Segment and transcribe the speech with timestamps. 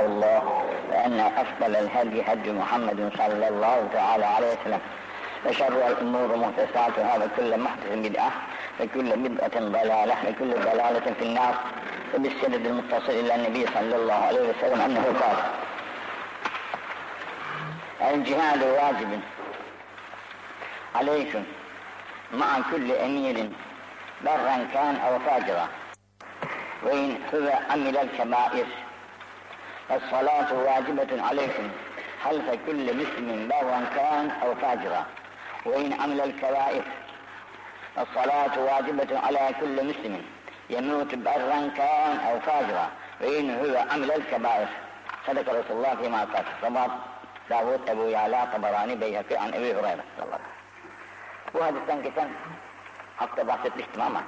[0.00, 4.80] الله وأن أفضل الهدي هدي محمد صلى الله تعالى عليه وسلم.
[5.46, 8.32] وشر الأمور محدثاتها وكل محدث بدعة
[8.80, 11.54] وكل بدعة ضلالة وكل ضلالة في النار.
[12.14, 15.36] وبالسند المتصل إلى النبي صلى الله عليه وسلم أنه قال
[18.14, 19.20] الجهاد واجب
[20.94, 21.44] عليكم
[22.34, 23.50] مع كل أمير
[24.24, 25.68] برا كان أو فاجرا.
[26.82, 28.66] وإن هو عمل الكبائر
[29.91, 31.69] الصلاة واجبة عليكم
[32.23, 35.05] خلف كل مسلم برا كان أو فاجرا
[35.65, 36.83] وإن عمل الكبائر
[37.97, 40.21] الصلاة واجبة على كل مسلم
[40.69, 42.87] يموت برا كان أو فاجرا
[43.21, 44.67] وإن هو عمل الكبائر
[45.27, 46.89] صدق رسول الله فيما قال رواه
[47.49, 50.03] داود Ebu Yala Tabarani Beyhaki an Ebu Hureyre
[51.53, 52.29] Bu hadisten geçen
[53.17, 54.23] hafta bahsetmiştim ama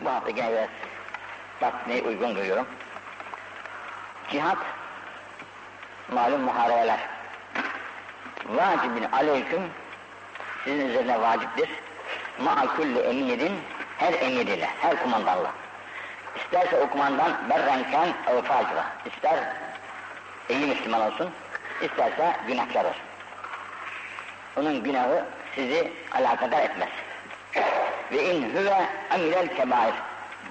[0.00, 0.68] bu hafta gene biraz
[1.62, 2.66] bahsetmeyi uygun görüyorum.
[4.33, 4.57] Cihat
[6.09, 6.99] malum muharebeler.
[8.49, 9.61] Vacibin aleyküm
[10.63, 11.69] sizin üzerine vaciptir.
[12.39, 13.53] Ma'a kulli emirin
[13.97, 15.51] her emir ile, her kumandanla.
[16.35, 18.85] İsterse o kumandan berrenken ev facira.
[19.05, 19.39] İster
[20.49, 21.29] iyi Müslüman olsun,
[21.81, 23.01] isterse günahkar olsun.
[24.57, 26.89] Onun günahı sizi alakadar etmez.
[28.11, 29.93] Ve in huve amilel kebair.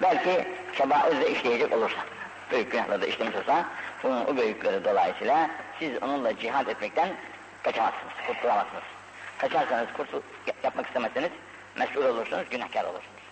[0.02, 1.98] Belki kebair de işleyecek olursa,
[2.52, 3.66] büyük günahları da işlemiş olsa,
[4.02, 7.08] bunun o büyükleri dolayısıyla siz onunla cihad etmekten
[7.62, 8.82] kaçamazsınız, kurtulamazsınız.
[9.38, 10.20] Kaçarsanız, kurtul
[10.62, 11.30] yapmak istemezseniz
[11.76, 13.22] mesul olursunuz, günahkar olursunuz.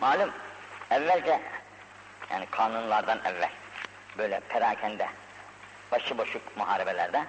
[0.00, 0.30] Malum,
[0.90, 1.40] evvelce,
[2.30, 3.50] yani kanunlardan evvel,
[4.18, 5.08] böyle perakende,
[5.92, 7.24] başıboşuk muharebelerde,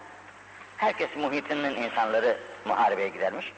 [0.78, 3.54] herkes muhitinin insanları muharebeye gidermiş.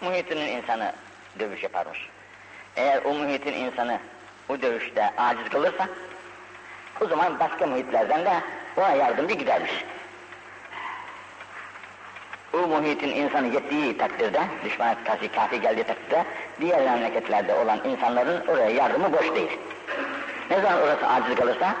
[0.00, 0.92] Muhitinin insanı
[1.38, 2.08] dövüş yaparmış.
[2.76, 4.00] Eğer o muhitin insanı
[4.52, 5.88] o dövüşte aciz kalırsa,
[7.00, 8.32] o zaman başka muhitlerden de
[8.76, 9.84] ona yardımcı gidermiş.
[12.52, 16.24] O muhitin insanı yettiği takdirde, düşmana karşı kafi geldiği takdirde,
[16.60, 19.58] diğer memleketlerde olan insanların oraya yardımı boş değil.
[20.50, 21.74] Ne zaman orası aciz kalırsa,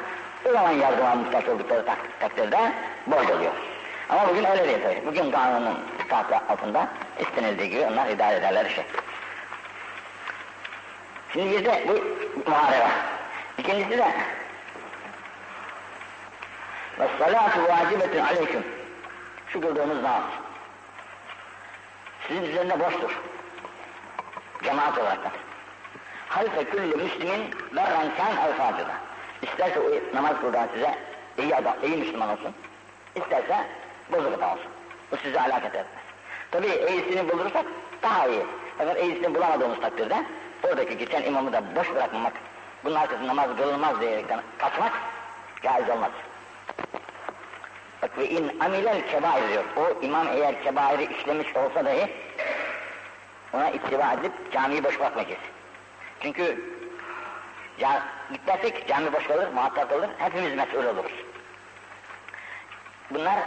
[0.48, 2.72] o zaman yardıma muhtaç oldukları tak takdirde
[3.06, 3.52] borç oluyor.
[4.08, 5.06] Ama bugün öyle değil tabii.
[5.06, 5.78] Bugün kanunun
[6.08, 6.88] tahta altında
[7.20, 8.82] istenildiği gibi onlar idare ederler işi.
[11.32, 11.92] Şimdi bir de bu
[12.50, 12.88] muharebe.
[13.58, 14.12] İkincisi de
[17.00, 18.64] ve salatu vacibetun aleyküm.
[19.48, 20.22] Şu kıldığımız namaz.
[22.28, 23.20] Sizin üzerinde boştur.
[24.64, 25.18] Cemaat olarak.
[26.28, 28.92] Halfe külli müslimin berran kân ev facıda.
[29.42, 30.98] İsterse o namaz kıldan size
[31.38, 32.54] iyi adam, iyi Müslüman olsun.
[33.14, 33.66] İsterse
[34.12, 34.70] bozuk adam olsun.
[35.12, 35.86] Bu size alakat etmez.
[36.50, 37.64] Tabi iyisini bulursak
[38.02, 38.46] daha iyi.
[38.78, 40.24] Fakat iyisini bulamadığımız takdirde
[40.62, 42.32] oradaki geçen imamı da boş bırakmamak,
[42.84, 44.92] bunun arkasında namaz kılınmaz diyerekten kaçmak
[45.62, 46.10] caiz olmaz.
[48.02, 49.64] Bak ve in amilel kebair diyor.
[49.76, 52.12] O imam eğer kebairi işlemiş olsa dahi
[53.52, 55.40] ona ittiba edip camiyi boş bırakmayacağız.
[56.20, 56.64] Çünkü
[57.78, 58.02] ya,
[58.32, 61.12] gitmezsek cami boş kalır, muhatap kalır, hepimiz mesul oluruz.
[63.10, 63.38] Bunlar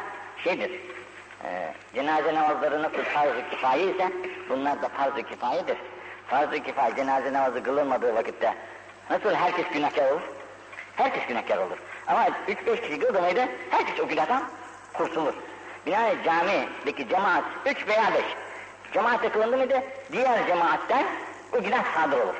[0.43, 0.71] şeydir,
[1.43, 4.11] e, cenaze namazlarını farz-ı kifaye ise
[4.49, 5.77] bunlar da farz-ı kifayedir.
[6.27, 8.53] Farz-ı kifaye cenaze namazı kılınmadığı vakitte
[9.09, 10.21] nasıl herkes günahkar olur?
[10.95, 11.77] Herkes günahkar olur.
[12.07, 13.21] Ama üç beş kişi kıldı
[13.69, 14.43] herkes o günahtan
[14.93, 15.33] kurtulur.
[15.85, 18.25] Binaenaleyh camideki cemaat üç veya beş
[18.93, 21.05] cemaatle kılındı mıydı diğer cemaatten
[21.53, 22.35] o günah sadır olur.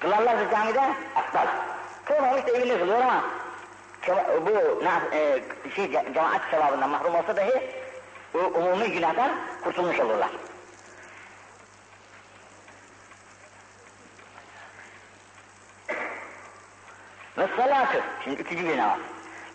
[0.00, 0.80] Kılarlarsa camide
[1.16, 1.46] aptal.
[2.04, 3.24] Kılmamış da evinde kılıyor ama
[4.46, 5.42] bu e,
[5.76, 7.70] şey, cemaat sevabından mahrum olsa dahi
[8.34, 9.30] o umumi günahdan
[9.64, 10.30] kurtulmuş olurlar.
[17.38, 18.98] Ve salatu, şimdi üçüncü namaz.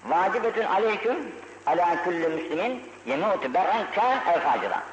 [0.05, 1.31] Vacibetün aleyküm
[1.65, 4.83] ala kulli müslimin yemutu ber'en kân ev facıran.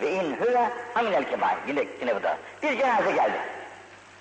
[0.00, 1.56] Ve in huve aminel kebair.
[1.68, 2.38] Yine, yine bu da.
[2.62, 3.38] Bir cenaze geldi.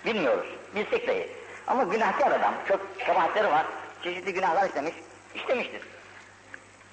[0.06, 0.48] Bilmiyoruz.
[0.76, 1.30] Bilsek dahi.
[1.68, 2.54] Ama günahkar adam.
[2.68, 3.66] Çok kabahatleri var.
[4.04, 4.94] Çeşitli günahlar işlemiş.
[5.36, 5.82] İşlemiştir.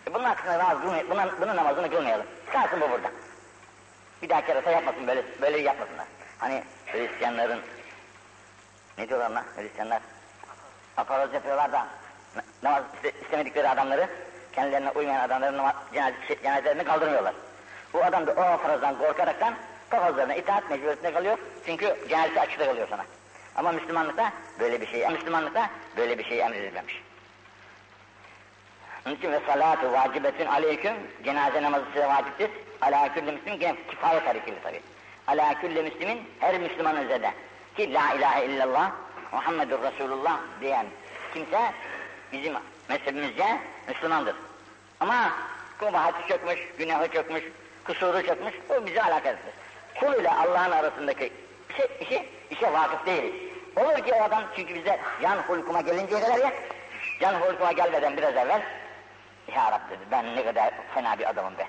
[0.07, 1.11] E bunun hakkında namaz kılmayalım.
[1.11, 2.27] Bunun, bunun namazını kılmayalım.
[2.53, 3.11] Kalsın bu burada.
[4.23, 6.07] Bir daha kerata yapmasın böyle, böyle yapmasınlar.
[6.39, 7.61] Hani Hristiyanların
[8.99, 10.03] ne diyorlar lan Hristiyanlar?
[10.97, 11.87] Aparoz yapıyorlar da
[12.63, 12.83] namaz
[13.23, 14.09] istemedikleri adamları
[14.53, 17.35] kendilerine uymayan adamların namaz, cenaze, cenazelerini kaldırmıyorlar.
[17.93, 19.55] Bu adam da o aparozdan korkaraktan
[19.91, 21.39] papazlarına itaat mecburiyetinde kalıyor.
[21.67, 23.05] Çünkü cenazesi açıkta kalıyor sana.
[23.57, 27.03] Ama Müslümanlıkta böyle bir şey, Müslümanlıkta böyle bir şey emredilmemiş.
[29.07, 30.95] Onun için ve salatu vacibetün aleyküm,
[31.25, 32.51] cenaze namazı size vaciptir.
[32.81, 34.81] Ala külli müslim, yine kifaya tarikili tabi.
[35.27, 37.33] Ala külli müslimin, her Müslüman üzerinde.
[37.77, 38.93] Ki la ilahe illallah,
[39.33, 40.87] Muhammedur Resulullah diyen
[41.35, 41.73] kimse
[42.33, 42.55] bizim
[42.89, 43.59] mezhebimizce
[43.89, 44.37] Müslümandır.
[45.01, 45.31] Ama
[45.79, 47.45] kabahati çökmüş, günahı çökmüş,
[47.85, 49.41] kusuru çökmüş, o bizi alakasız.
[50.01, 51.33] Kul ile Allah'ın arasındaki
[51.71, 53.53] işe, işe, işe vakıf değiliz.
[53.77, 56.53] Olur ki o adam çünkü bize can hulkuma gelinceye kadar ya,
[57.21, 58.63] can hulkuma gelmeden biraz evvel,
[59.55, 61.67] Ya Rabbi ben ne kadar fena bir adamım be.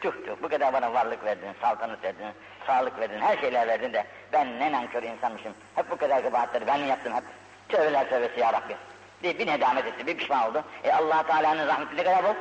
[0.00, 2.26] Tüh tüh, bu kadar bana varlık verdin, saltanat verdin,
[2.66, 5.54] sağlık verdin, her şeyler verdin de ben ne nankör insanmışım.
[5.74, 7.24] Hep bu kadar kabahatleri ben yaptım hep?
[7.68, 8.76] Tövbeler tövbesi ya Rabbi.
[9.22, 10.64] Bir, bir nedamet etti, bir pişman oldu.
[10.84, 12.34] E allah Teala'nın rahmeti ne kadar bol?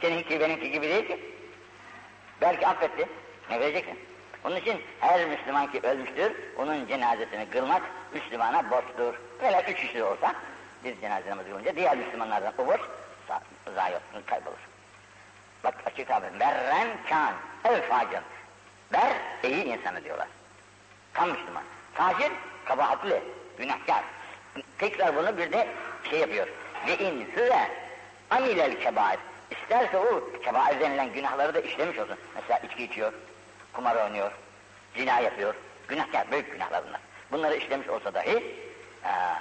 [0.00, 1.20] Seninki benimki gibi değil ki.
[2.40, 3.08] Belki affetti.
[3.50, 3.98] Ne vereceksin?
[4.44, 7.82] Onun için her Müslüman ki ölmüştür, onun cenazesini kılmak
[8.14, 9.14] Müslümana borçtur.
[9.42, 10.34] Böyle üç kişi olsa,
[10.84, 12.80] bir cenaze namazı kılınca diğer Müslümanlardan o borç
[13.74, 14.65] zayi olur, kaybolur.
[15.66, 17.34] Bak açık tabi, berren kan,
[17.64, 18.20] ev facir.
[18.92, 20.28] Ber, iyi insanı diyorlar.
[21.14, 21.62] Tam Müslüman.
[21.94, 22.32] Facir,
[22.64, 23.22] kabahatli,
[23.58, 24.04] günahkar.
[24.78, 25.68] Tekrar bunu bir de
[26.10, 26.48] şey yapıyor.
[26.86, 27.68] Ve in hüve
[28.30, 29.18] amilel kebair.
[29.50, 32.16] İsterse o kebair denilen günahları da işlemiş olsun.
[32.34, 33.12] Mesela içki içiyor,
[33.72, 34.32] kumar oynuyor,
[34.96, 35.54] zina yapıyor.
[35.88, 37.00] Günahkar, büyük günahlar bunlar.
[37.32, 38.56] Bunları işlemiş olsa dahi
[39.04, 39.34] aa,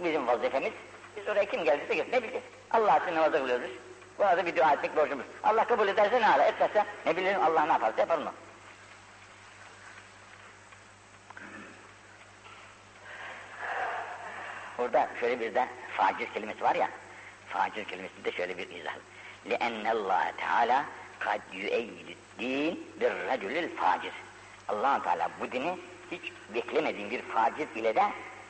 [0.00, 0.72] bizim vazifemiz,
[1.16, 2.44] biz oraya kim geldiyse gel, ne bileceğiz?
[2.70, 3.70] Allah için namaza kılıyoruz.
[4.19, 5.25] Bu arada bir dua etmek borcumuz.
[5.43, 8.33] Allah kabul ederse ne hala, etmezse ne bilirim Allah ne yaparsa yapar mı?
[14.77, 15.67] Burada şöyle bir de
[15.97, 16.89] facir kelimesi var ya,
[17.49, 18.93] facir kelimesi de şöyle bir izah.
[19.45, 20.79] لِأَنَّ اللّٰهَ تَعَالَى
[21.25, 24.11] قَدْ يُؤَيِّدُ الدِّينِ بِالرَّجُلِ الْفَاعِرِ
[24.67, 25.77] allah Teala bu dini
[26.11, 28.03] hiç beklemediğin bir facir ile de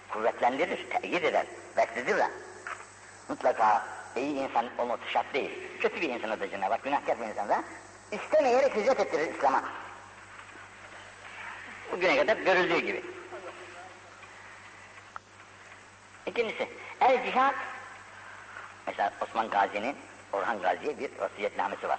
[0.10, 1.46] kuvvetlendirir, teyit eder,
[1.78, 2.28] bekledir de.
[3.30, 3.86] Mutlaka
[4.17, 5.51] iyi insan olması şart değil.
[5.81, 7.65] Kötü bir insana da Cenab-ı Hak, günahkar bir insana
[8.13, 9.65] istemeyerek hicret ettirir İslam'a.
[11.93, 13.05] Bugüne kadar görüldüğü gibi.
[16.27, 16.69] İkincisi,
[17.01, 17.55] el cihat.
[18.87, 19.97] Mesela Osman Gazi'nin
[20.33, 21.99] Orhan Gazi'ye bir vasiyetnamesi var.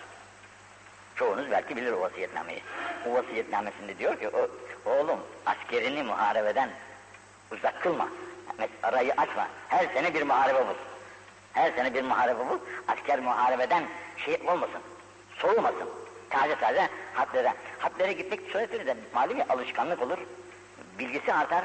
[1.15, 2.63] Çoğunuz belki bilir o vasiyetnameyi.
[3.07, 4.49] O vasiyetnamesinde diyor ki, o,
[4.89, 6.69] oğlum askerini muharebeden
[7.51, 8.09] uzak kılma.
[8.83, 9.47] Arayı açma.
[9.69, 10.94] Her sene bir muharebe bul.
[11.55, 12.59] Her sene bir muharebe bul.
[12.87, 13.83] Asker muharebeden
[14.17, 14.81] şey olmasın.
[15.37, 15.89] Soğumasın.
[16.29, 17.53] Taze taze hatlere.
[17.79, 20.17] Hatlere gitmek suretiyle de malum bir alışkanlık olur.
[20.99, 21.63] Bilgisi artar,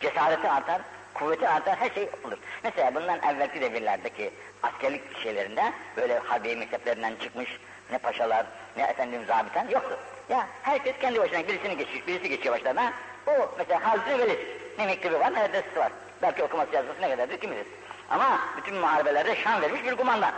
[0.00, 0.80] cesareti artar,
[1.14, 2.38] kuvveti artar, her şey olur.
[2.62, 4.30] Mesela bundan evvelki devirlerdeki
[4.62, 7.58] askerlik şeylerinde böyle harbiye mekteplerinden çıkmış
[7.90, 8.46] ne paşalar,
[8.76, 9.98] ne efendim zabiten yoktu.
[10.28, 12.92] Ya herkes kendi başına birisini geçiyor, birisi geçiyor başlarına.
[13.26, 14.38] O mesela Hazreti Velid
[14.78, 15.92] ne mektebi var ne adresi var.
[16.22, 17.66] Belki okuması yazması ne kadardır kim bilir.
[18.12, 20.32] Ama bütün muharebelerde şan vermiş bir kumandan.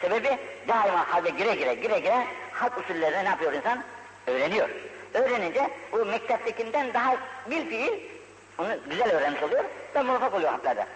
[0.00, 0.38] Sebebi
[0.68, 3.84] daima harbe gire gire gire gire halk usullerine ne yapıyor insan?
[4.26, 4.68] Öğreniyor.
[5.14, 7.16] Öğrenince o mekteptekinden daha
[7.50, 7.92] bir fiil
[8.58, 9.64] onu güzel öğrenmiş oluyor
[9.94, 10.86] ve muvaffak oluyor harplerde.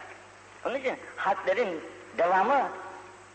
[0.65, 1.81] Onun için harplerin
[2.19, 2.69] devamı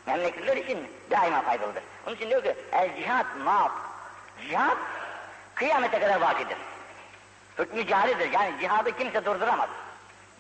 [0.06, 1.84] memleketler için daima faydalıdır.
[2.08, 3.72] Onun için diyor ki el cihat maaf.
[4.50, 4.78] Cihat
[5.56, 6.58] kıyamete kadar vakidir.
[7.60, 8.32] Hükmü caridir.
[8.32, 9.70] Yani cihadı kimse durduramaz.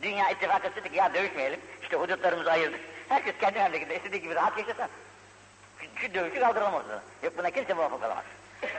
[0.01, 1.59] Dünya ittifak ettik ya dövüşmeyelim.
[1.85, 2.79] İşte hudutlarımızı ayırdık.
[3.09, 4.87] Herkes kendi memleketinde istediği gibi rahat yaşasın.
[5.95, 7.01] Şu, dövüşü kaldıralım ortadan.
[7.23, 8.23] Yok buna kimse muvaffak olamaz.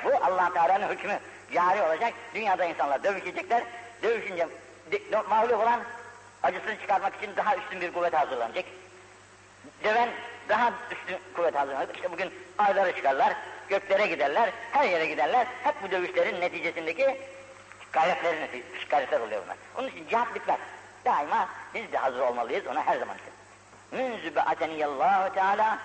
[0.05, 1.19] Bu allah Teala'nın hükmü
[1.55, 2.15] cari olacak.
[2.35, 3.63] Dünyada insanlar dövüşecekler.
[4.03, 4.49] Dövüşünce
[5.29, 5.81] mağlup olan
[6.43, 8.65] acısını çıkarmak için daha üstün bir kuvvet hazırlanacak.
[9.85, 10.09] Döven
[10.49, 11.97] daha üstün kuvvet hazırlanacak.
[11.97, 13.37] İşte bugün aylara çıkarlar,
[13.69, 15.47] göklere giderler, her yere giderler.
[15.65, 17.21] Hep bu dövüşlerin neticesindeki
[17.93, 19.57] gayretlerin gayretler oluyor bunlar.
[19.79, 20.59] Onun için cihat bitmez.
[21.07, 23.33] Daima biz de hazır olmalıyız ona her zaman için.
[23.93, 25.79] Münzü be'ateniyallahu teala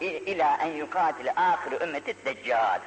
[0.00, 2.80] ila en yukatile ahiru ümmeti deccal.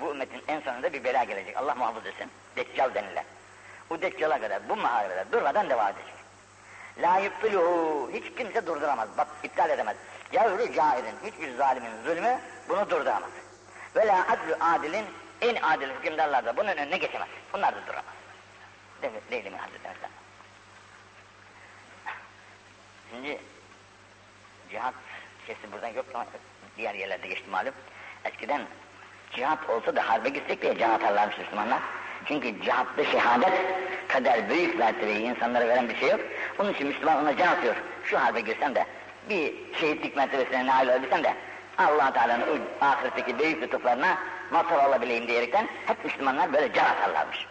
[0.00, 1.56] Bu ümmetin en sonunda bir bela gelecek.
[1.56, 2.30] Allah muhafaza etsin.
[2.56, 3.24] Deccal denilen.
[3.90, 6.14] Bu deccala kadar bu muharebeler durmadan devam edecek.
[6.98, 9.08] La yıptılıhu hiç kimse durduramaz.
[9.18, 9.96] Bak iptal edemez.
[10.32, 13.30] Cevri cairin hiçbir zalimin zulmü bunu durduramaz.
[13.96, 15.06] Ve la adlu adilin
[15.40, 17.28] en adil hükümdarlar da bunun önüne geçemez.
[17.52, 18.17] Bunlar da duramaz.
[19.02, 20.10] Devlet Leyli mi Hazreti Mesela.
[23.10, 23.38] Şimdi
[24.70, 24.94] cihat
[25.46, 26.26] şeysi buradan yok ama
[26.76, 27.74] diğer yerlerde geçti malum.
[28.24, 28.62] Eskiden
[29.32, 31.80] cihat olsa da harbe gitsek diye can atarlarmış Müslümanlar.
[32.24, 33.52] Çünkü cihatta şehadet
[34.08, 36.20] kadar büyük mertebeyi insanlara veren bir şey yok.
[36.58, 37.76] Onun için Müslüman ona can atıyor.
[38.04, 38.86] Şu harbe girsem de
[39.28, 41.34] bir şehitlik mertebesine nail olabilsem de
[41.78, 44.18] allah Teala'nın ahiretteki büyük lütuflarına
[44.50, 47.46] mazhar olabileyim diyerekten hep Müslümanlar böyle can atarlarmış.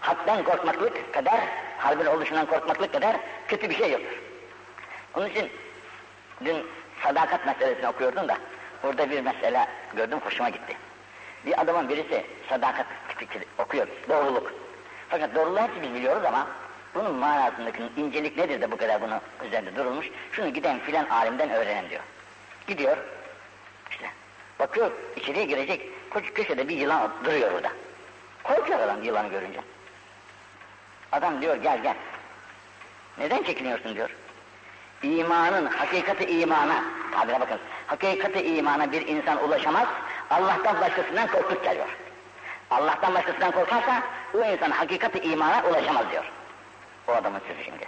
[0.00, 1.40] Haktan korkmaklık kadar,
[1.78, 3.16] harbin oluşundan korkmaklık kadar
[3.48, 4.18] kötü bir şey yoktur.
[5.14, 5.50] Onun için
[6.44, 6.66] dün
[7.02, 8.36] sadakat meselesini okuyordum da
[8.82, 10.76] burada bir mesele gördüm hoşuma gitti.
[11.46, 12.86] Bir adamın birisi sadakat
[13.58, 14.52] okuyor, doğruluk.
[15.08, 16.46] Fakat doğruluğu hepsi biz biliyoruz ama
[16.96, 20.10] Bunun manasındaki incelik nedir de bu kadar bunu üzerinde durulmuş?
[20.32, 22.02] Şunu giden filan alimden öğrenin diyor.
[22.66, 22.96] Gidiyor,
[23.90, 24.06] işte
[24.58, 25.82] bakıyor içeriye girecek,
[26.34, 27.68] köşede bir yılan duruyor orada.
[28.42, 29.60] Korkuyor adam yılanı görünce.
[31.12, 31.94] Adam diyor gel gel.
[33.18, 34.10] Neden çekiniyorsun diyor.
[35.02, 39.88] İmanın, hakikati imana, tabire bakın, hakikati imana bir insan ulaşamaz,
[40.30, 41.88] Allah'tan başkasından korkut geliyor.
[42.70, 44.02] Allah'tan başkasından korkarsa,
[44.34, 46.32] o insan hakikati imana ulaşamaz diyor.
[47.08, 47.86] O adamın sözü şimdi.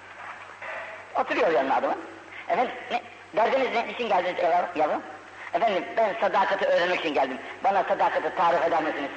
[1.14, 1.98] Oturuyor yanına adamın.
[2.48, 3.02] Efendim, ne,
[3.36, 4.42] derdiniz ne, için geldiniz
[4.76, 5.02] yavrum?
[5.54, 7.38] Efendim, ben sadakati öğrenmek için geldim.
[7.64, 9.10] Bana sadakati tarif eder misiniz?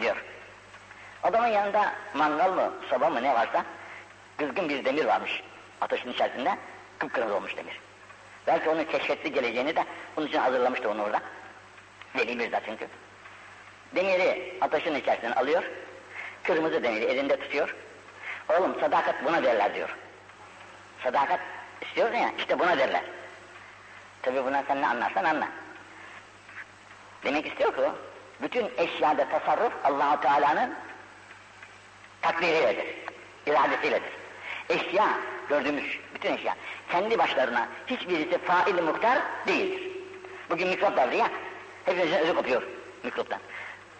[0.00, 0.16] Diyor.
[1.22, 3.64] Adamın yanında mangal mı, soba mı ne varsa,
[4.36, 5.42] kızgın bir demir varmış
[5.80, 6.56] ateşin içerisinde.
[6.98, 7.80] Kıpkırmızı olmuş demir.
[8.46, 9.84] Belki onun keşfetli geleceğini de
[10.16, 11.20] bunun için hazırlamıştı onu orada.
[12.16, 12.88] Veli Mirza çünkü.
[13.94, 15.62] Demiri ateşin içerisinden alıyor,
[16.42, 17.74] kırmızı demiri elinde tutuyor.
[18.48, 19.96] Oğlum sadakat buna derler diyor.
[21.02, 21.40] Sadakat
[21.80, 23.02] istiyorsun ya, işte buna derler.
[24.22, 25.48] Tabi buna sen ne anlarsan anla.
[27.24, 27.82] Demek istiyor ki
[28.42, 30.74] bütün eşyada tasarruf Allahu Teala'nın
[32.26, 32.86] takdiriyledir,
[33.46, 34.10] iradesiyledir.
[34.68, 35.08] Eşya,
[35.48, 36.54] gördüğümüz bütün eşya,
[36.90, 39.82] kendi başlarına hiçbirisi fail muhtar değildir.
[40.50, 41.28] Bugün mikrop vardı ya,
[41.84, 42.62] hepimizin özü kopuyor
[43.04, 43.38] mikroptan.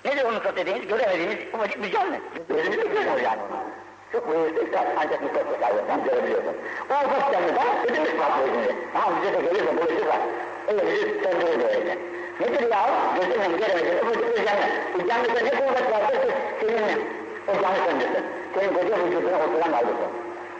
[0.04, 0.88] Nedir o mikrop dediğiniz?
[0.88, 2.16] Göremediğimiz ufacık bir canlı.
[2.48, 3.64] Gözümüzde görüyoruz yani onu.
[4.12, 6.54] Çok uyuyorsa ancak mikrop tesadüfen görebiliyorsun.
[6.90, 8.76] O ufak canlı da ödümüz patlıyor şimdi.
[8.92, 10.20] Tamam bize de gelirse bulaşır var.
[10.68, 11.98] Öyle bizi söndürür böylece.
[12.40, 12.90] Nedir ya?
[13.16, 14.66] Gözümle göremediğin ufacık bir canlı.
[14.94, 16.12] Bu canlıda ne kuvvet varsa
[16.60, 18.24] seninle o canlı söndürsün.
[18.54, 20.12] Senin koca vücuduna oturan kaldırsın.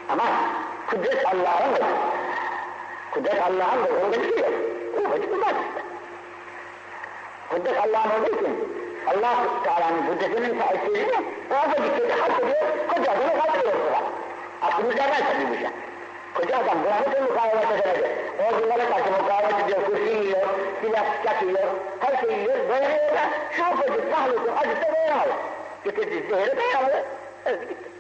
[0.09, 0.25] Ama
[0.90, 1.85] kudret Allah'ındır.
[3.11, 3.90] Kudret Allah'ındır.
[4.02, 4.52] Orada bir şey yok.
[4.97, 5.83] Bir var işte.
[7.50, 8.76] Kudret Allah'ın olduğu için
[9.07, 11.16] Allah Teala'nın kudretinin tesiriyle
[11.50, 14.02] o ufacık şeyi hak ediyor, koca adamı kaldırıyor ortada.
[14.62, 15.71] Aklımız derler tabii bu şey.
[16.35, 18.11] Koca adam buna nasıl mukavemet edemedi?
[18.47, 20.49] Ordulara karşı mukavemet ediyor, kurşun yiyor,
[20.83, 21.69] silah sıcak yiyor,
[22.00, 25.33] her şeyi yiyor, dayanıyor da şu ufacık mahlukun acısı dayanamadı.
[25.87, 27.05] Getirdiği zehri dayanamadı,
[27.45, 27.90] öldü gitti.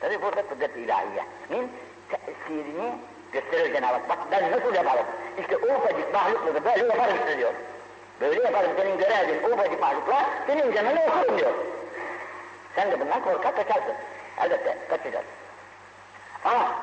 [0.00, 1.72] Tabi burada kudret ilahiyenin
[2.08, 2.92] tesirini
[3.32, 4.08] gösterir Cenab-ı Hak.
[4.08, 5.06] Bak ben nasıl yaparım?
[5.40, 7.52] İşte ufacık mahlukları böyle yaparım işte diyor.
[8.20, 11.52] Böyle yaparım senin görevin ufacık mahlukla senin canını okurum diyor.
[12.74, 13.94] Sen de bundan korkar kaçarsın.
[14.40, 15.26] Elbette kaçacağız.
[16.44, 16.74] Ama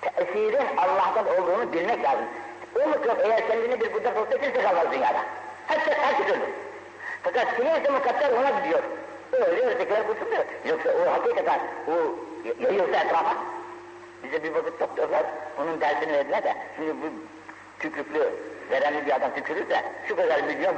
[0.00, 2.26] tesirin Allah'tan olduğunu bilmek lazım.
[2.76, 5.20] O mikrop eğer kendini bir kudret olsa kimse kalmaz dünyada.
[5.66, 6.65] Herkes, herkes ölür.
[7.26, 8.82] Fakat kimse mukadder ona gidiyor.
[9.32, 10.44] Öyle ötekiler kurtuluyor.
[10.64, 11.92] Yoksa o hakikaten o
[12.62, 13.34] yayılsa etrafa.
[14.22, 15.22] Bize bir vakit doktorlar
[15.60, 17.06] onun dersini verdiler de şimdi bu
[17.78, 18.30] tükürüklü,
[18.70, 20.74] verenli bir adam tükürürse şu kadar milyon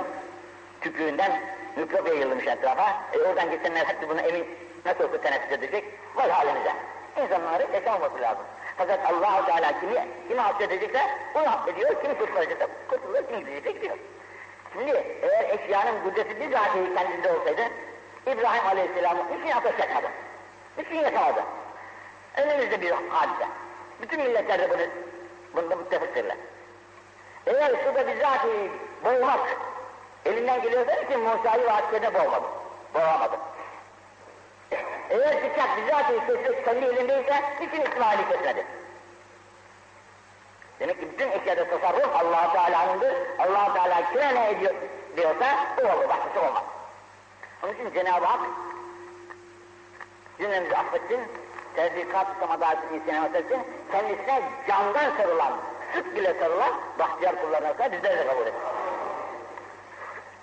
[0.80, 1.40] tükürüğünden
[1.76, 2.96] mikrop yayılmış etrafa.
[3.12, 4.46] E oradan gitsenler hepsi bunu emin
[4.86, 5.84] nasıl olsa teneffüs edecek?
[6.14, 6.72] Var halimize.
[7.22, 8.44] İnsanları yaşamaması lazım.
[8.76, 11.00] Fakat allah Teala kimi, kimi hapsedecekse
[11.34, 13.96] onu hapsediyor, kimi kurtaracaksa kurtulur, kimi gidecekse gidiyor.
[14.72, 17.62] Şimdi eğer eşyanın kudreti bizatihi kendinde olsaydı
[18.26, 20.06] İbrahim Aleyhisselam'ı niçin ateş yakmadı?
[20.78, 21.44] Niçin yakamadı?
[22.36, 23.48] Önümüzde bir hadise.
[24.02, 24.86] Bütün milletler de bunu,
[25.56, 26.36] bunda müttefiktirler.
[27.46, 28.70] Eğer şurada bizatihi
[29.04, 29.40] boğmak
[30.24, 32.46] elinden geliyorsa için Musa'yı vasıtede boğmadı.
[32.94, 33.36] Boğamadı.
[35.10, 38.66] Eğer bıçak bizatihi kesmek kendi elindeyse niçin İsmail'i kesmedi?
[40.80, 43.14] Demek ki bütün eşyada tasarruf allah Teala'nındır.
[43.38, 44.74] allah Teala kime ne ediyor
[45.16, 45.46] diyorsa
[45.78, 46.64] o olur, başkası olmaz.
[47.62, 48.40] Onun için Cenab-ı Hak
[50.38, 51.20] cümlemizi affetsin,
[51.74, 53.58] tevfikat-ı samadatı isyanat etsin,
[53.92, 55.52] kendisine candan sarılan,
[55.94, 58.60] sık bile sarılan bahtiyar kullarına kadar bizleri de kabul etsin.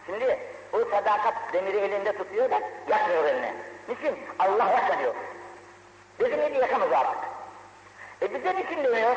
[0.05, 0.39] Şimdi
[0.73, 3.53] o sadakat demiri elinde tutuyor da yakmıyor eline.
[3.89, 4.15] Niçin?
[4.39, 5.15] Allah yakmıyor.
[6.19, 7.17] Dedi neydi yakamaz artık.
[8.21, 9.15] E bize niçin demiyor?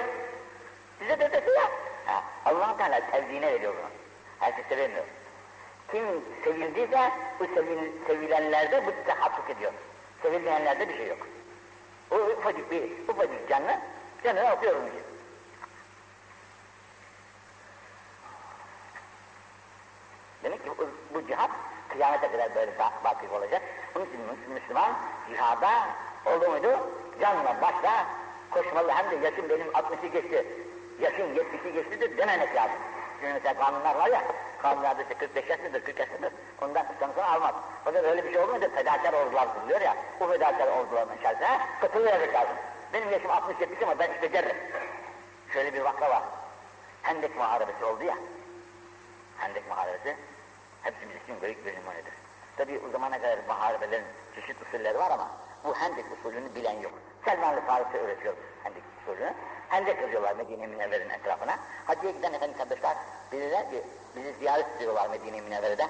[1.00, 1.70] Bize de dese ya.
[2.06, 3.90] Ha, allah Teala sevdiğine veriyor bunu.
[4.38, 5.04] Herkes sevemiyor.
[5.90, 6.04] Kim
[6.44, 9.72] sevildiyse bu sevil, sevilenlerde bu tahakkuk ediyor.
[10.22, 11.26] Sevilmeyenlerde bir şey yok.
[12.10, 13.78] O ufacık bir, ufacık canlı,
[14.24, 15.02] canını atıyorum ki.
[20.42, 21.50] Demek ki bu, bu cihat
[21.88, 22.72] kıyamete kadar böyle
[23.04, 23.62] bakip olacak.
[23.96, 24.20] Onun için
[24.54, 24.92] Müslüman
[25.28, 25.70] cihada
[26.26, 26.78] oldu muydu
[27.20, 28.06] canla başla
[28.50, 30.46] koşmalı hem de yaşım benim 60'ı geçti,
[31.00, 32.76] yaşım 70'i geçti de dememek lazım.
[33.20, 34.22] Şimdi mesela kanunlar var ya,
[34.62, 37.54] kanunlarda işte 45 yaşlıdır, 40 yaşlıdır, ondan sonra almaz.
[37.84, 42.56] Fakat öyle bir şey olmayınca fedakar ordular kuruluyor ya, bu fedakar orduların içerisine katılıyor lazım.
[42.92, 44.56] Benim yaşım 60-70 ama ben işte cerrim.
[45.52, 46.22] Şöyle bir vaka var.
[47.02, 48.14] Hendek muharebesi oldu ya.
[49.38, 50.16] Hendek muharebesi
[50.82, 52.12] hepimiz için büyük bir numunedir.
[52.56, 55.30] Tabi o zamana kadar muharebelerin çeşit usulleri var ama
[55.64, 56.92] Bu hendek usulünü bilen yok.
[57.24, 58.34] Selman-ı Farisi öğretiyor
[59.08, 59.32] usulünü.
[59.68, 61.58] Hendek kazıyorlar Medine Münevver'in etrafına.
[61.86, 62.96] Hacıya giden efendim kardeşler
[63.32, 63.82] bilirler ki
[64.16, 65.86] bizi ziyaret ediyorlar Medine Münevver'de.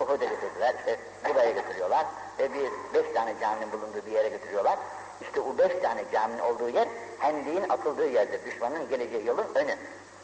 [0.00, 0.98] Uhud'a götürdüler, işte
[1.28, 2.06] buraya götürüyorlar
[2.38, 4.78] ve bir beş tane caminin bulunduğu bir yere götürüyorlar.
[5.20, 8.44] İşte o beş tane caminin olduğu yer, hendiğin atıldığı yerdir.
[8.44, 9.76] Düşmanın geleceği yolun önü.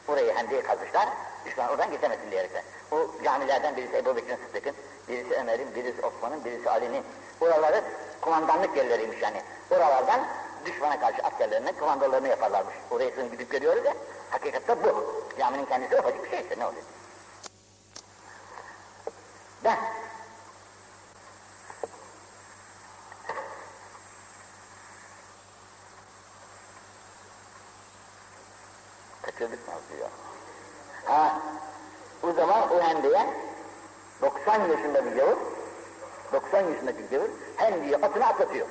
[0.08, 1.08] Burayı hendiğe kazmışlar,
[1.46, 2.62] düşman oradan geçemesin diyerekten.
[2.92, 4.74] O camilerden birisi Ebu Bekir'in Sıddık'ın,
[5.08, 7.04] birisi Ömer'in, birisi Osman'ın, birisi Ali'nin.
[7.40, 7.82] Oraları
[8.20, 9.42] kumandanlık yerleriymiş yani.
[9.70, 10.20] Oralardan
[10.66, 12.74] düşmana karşı askerlerinin kumandalarını yaparlarmış.
[12.90, 13.94] Oraya sığın gidip görüyoruz ya,
[14.30, 15.22] hakikatte bu.
[15.38, 16.82] Caminin kendisi ufacık bir şey işte ne oluyor?
[19.64, 19.78] Ben
[29.22, 30.08] kaçırdık mı diyor.
[31.04, 31.42] Ha,
[32.22, 33.26] o zaman o hendeye
[34.22, 35.36] 90 yaşında bir gavur,
[36.32, 38.66] 90 yaşındaki bir gavur hendeye atını atlatıyor.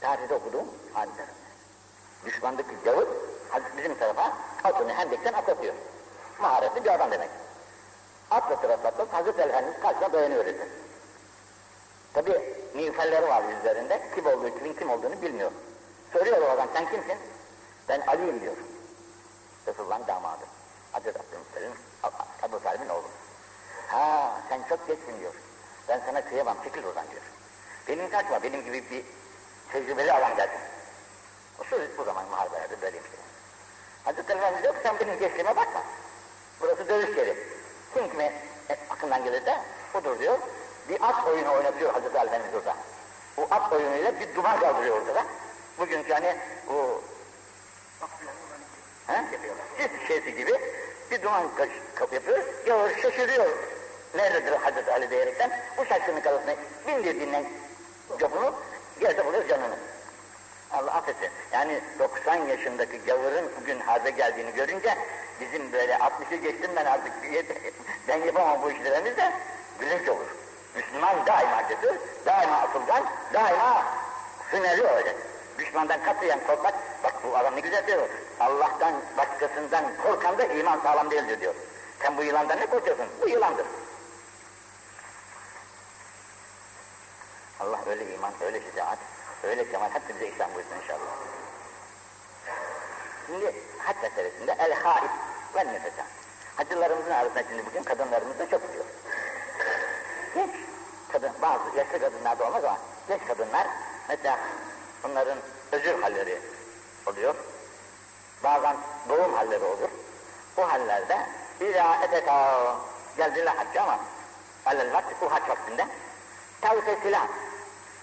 [0.00, 1.26] Tarihte okuduğum halde.
[2.24, 3.06] Düşmandaki gavur
[3.76, 4.32] bizim tarafa
[4.64, 5.74] atını hendekten atlatıyor.
[6.40, 7.30] Maharetli bir adam demek.
[8.30, 10.68] Atlatır atlatır Hazreti Efendimiz karşısına dayanıyor dedi.
[12.12, 14.02] Tabi miğferleri var yüzlerinde.
[14.14, 15.50] Kim olduğu, kimin kim olduğunu bilmiyor.
[16.12, 17.18] Soruyor o adam sen kimsin?
[17.88, 18.56] Ben Ali'yim diyor.
[19.66, 20.44] Resulullah'ın damadı.
[20.92, 21.74] Hazreti Abdülmuttalib'in,
[22.48, 23.06] Ebu Talib'in oğlu.
[23.88, 25.34] Ha sen çok geçsin diyor.
[25.88, 27.22] Ben sana kıyamam çekil oradan diyor.
[27.88, 29.04] Benim kaçma benim gibi bir
[29.72, 30.60] tecrübeli adam gelsin.
[31.60, 33.18] O söz bu zaman muharebelerde böyle bir şey.
[34.04, 35.82] Hazreti Efendimiz ki sen benim geçtiğime bakma.
[36.60, 37.36] Burası dövüş yeri.
[37.94, 38.24] Kim kime
[38.70, 39.60] e, aklından gelirse
[39.94, 40.38] odur diyor.
[40.88, 42.76] Bir at oyunu oynatıyor Hazreti Efendimiz orada.
[43.36, 45.24] O at oyunuyla bir duman kaldırıyor orada da.
[45.78, 46.36] Bugünkü hani
[49.06, 49.24] He?
[49.78, 50.52] Sis şeysi gibi
[51.10, 51.44] bir duman
[51.94, 52.38] kapı yapıyor.
[52.66, 53.46] Yavur şaşırıyor.
[54.14, 56.54] Nerededir Hazreti Ali diyerekten bu şaşkınlık arasında
[56.86, 57.44] bindirdiğinden
[58.18, 58.54] copunu
[59.02, 59.76] yerde buluyor canını.
[60.72, 61.30] Allah affetsin.
[61.52, 64.98] Yani 90 yaşındaki gavurun bugün harbe geldiğini görünce
[65.40, 67.12] bizim böyle 60'ı geçtim ben artık
[68.08, 69.32] ben yapamam bu işlerimiz de
[69.80, 70.26] gülünç olur.
[70.76, 71.94] Müslüman daima cesur,
[72.26, 73.84] daima atılgan, daima
[74.52, 75.16] hünerli olacak.
[75.58, 78.08] Düşmandan katiyen korkmak, bak bu adam ne güzel diyor.
[78.40, 81.54] Allah'tan başkasından korkan da iman sağlam değildir diyor.
[82.02, 83.06] Sen bu yılandan ne korkuyorsun?
[83.22, 83.66] Bu yılandır.
[87.68, 88.98] Allah öyle iman, öyle şecaat,
[89.42, 90.98] öyle kemal hepimize ihsan buyursun inşallah.
[93.26, 95.10] Şimdi hac meselesinde el haib
[95.54, 96.06] ve nefesa.
[96.56, 98.84] Hacılarımızın arasında şimdi bugün kadınlarımız da çok biliyor.
[100.34, 100.50] Genç
[101.12, 102.78] kadın, bazı yaşlı kadınlar da olmaz ama
[103.08, 103.66] genç kadınlar
[104.08, 104.38] mesela
[105.04, 105.38] bunların
[105.72, 106.40] özür halleri
[107.06, 107.34] oluyor.
[108.44, 108.76] Bazen
[109.08, 109.88] doğum halleri olur.
[110.56, 111.26] Bu hallerde
[111.60, 112.76] İlâ eteka
[113.16, 113.98] geldiler hacca ama
[114.66, 115.86] alel vakti bu hac vaktinde
[116.60, 117.28] tavsiye silah.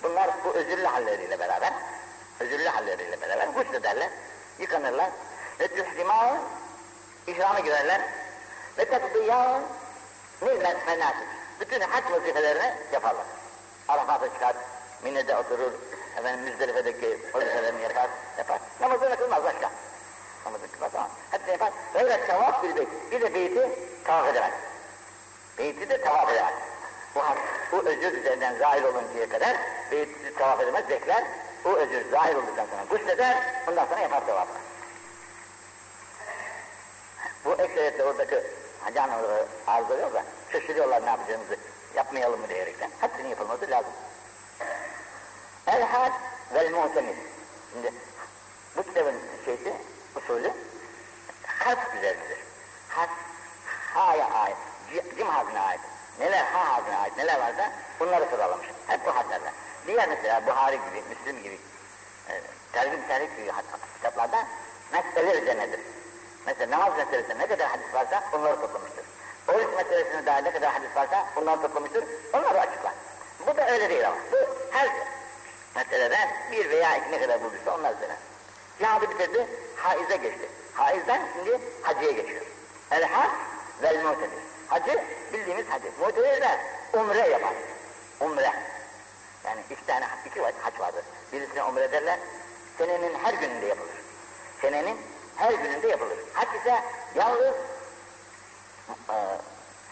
[0.05, 1.73] Bunlar bu özürlü halleriyle beraber
[2.39, 4.09] özürlü halleriyle beraber huslederler,
[4.59, 5.09] yıkanırlar
[5.59, 6.37] ve tührimâ
[7.27, 8.01] ihrama girerler
[8.77, 9.61] ve tekdiyâ
[10.41, 11.27] nimet menasik.
[11.59, 13.25] Bütün hac vazifelerini yaparlar.
[13.87, 14.55] Arafat'a çıkar,
[15.03, 15.71] Mine'de oturur,
[16.17, 18.59] efendim Müzdelife'deki vazifelerini yapar, yapar.
[18.81, 19.71] Namazını kılmaz başka.
[20.45, 21.73] Namazını kılmaz ama hepsini yapar.
[21.93, 22.89] Böyle tavaf bir beyt.
[23.11, 23.69] Bir de beyti
[24.03, 24.53] tavaf edemez.
[25.57, 26.53] Beyti de tavaf edemez.
[27.15, 27.21] Bu,
[27.71, 29.57] bu özür üzerinden zahir oluncaya kadar
[29.91, 31.23] beyti tavaf edemez, bekler.
[31.65, 33.37] O özür zahir olduktan sonra gusleder,
[33.69, 34.53] ondan sonra yapar tavafı.
[37.45, 38.43] Bu ekseriyetle oradaki
[38.81, 41.57] hacı anlamları arz oluyor da şaşırıyorlar ne yapacağımızı
[41.95, 42.89] yapmayalım mı diyerekten.
[43.01, 43.91] Hepsinin yapılması lazım.
[45.67, 46.11] El-had
[46.53, 47.15] vel-mu'temil.
[47.73, 47.93] Şimdi
[48.77, 49.73] bu kitabın şeysi,
[50.15, 50.51] usulü
[51.47, 52.37] harf üzerindedir.
[52.89, 53.09] Harf,
[53.93, 54.57] ha'ya ait,
[55.17, 55.81] cim harfine ait.
[56.19, 58.67] Neler ha harfine ait, neler varsa bunları sıralamış.
[58.87, 59.53] Hep bu harflerden.
[59.87, 61.59] Diğer mesela Buhari gibi, Müslim gibi,
[62.29, 62.41] e,
[62.73, 63.51] tergib tergib gibi
[63.95, 64.47] kitaplarda
[64.93, 65.79] meseleler üzerinedir.
[66.45, 69.05] Mesela namaz meselesinde ne kadar hadis varsa onları toplamıştır.
[69.47, 72.93] Oruç meselesinde daha ne kadar hadis varsa onları toplamıştır, onları açıklar.
[73.47, 74.17] Bu da öyle değil ama.
[74.31, 74.37] Bu
[74.71, 74.89] her
[75.75, 78.15] meseleden bir veya iki ne kadar bulduysa onlar üzerine.
[78.79, 80.49] Cihadı bitirdi, haize geçti.
[80.73, 82.45] Haizden şimdi hacıya geçiyor.
[82.91, 83.29] El-hac
[83.83, 84.44] vel-mu'tedir.
[84.67, 85.91] Hacı bildiğimiz hacı.
[85.99, 86.43] Mu'tedir
[86.93, 87.53] umre yapar.
[88.19, 88.53] Umre.
[89.45, 91.05] Yani iki tane iki hac vardır.
[91.33, 92.19] Birisine umre derler,
[92.77, 93.95] senenin her gününde yapılır.
[94.61, 94.97] Senenin
[95.35, 96.17] her gününde yapılır.
[96.33, 96.81] Hac ise
[97.15, 97.55] yalnız
[99.09, 99.15] e,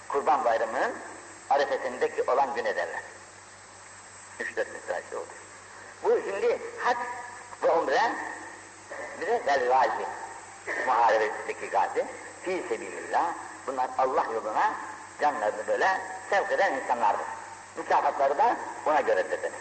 [0.10, 0.94] Kurban Bayramı'nın
[1.50, 3.02] arifesindeki olan güne derler.
[4.40, 5.28] Üç dört müsaade olur.
[6.04, 6.98] Bu şimdi hac
[7.64, 8.02] ve umre
[9.22, 10.06] bir de vel gazi.
[10.86, 12.06] Muharebesindeki gazi.
[12.44, 13.34] Fi sebilillah.
[13.68, 14.74] Bunlar Allah yoluna
[15.22, 17.26] canlarını böyle sevk eden insanlardır.
[17.78, 19.60] Mükafatları da buna göredir demek.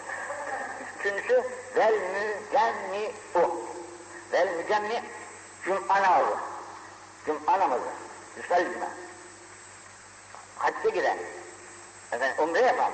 [0.99, 1.43] Üçüncüsü
[1.77, 3.63] vel mücenni'u.
[4.33, 5.03] Vel mücenni
[5.65, 6.37] cum'a namazı.
[7.27, 7.89] Cum'a namazı.
[8.37, 8.89] Yüselcime.
[10.59, 11.19] Hacca giden,
[12.13, 12.93] efendim umre yapan,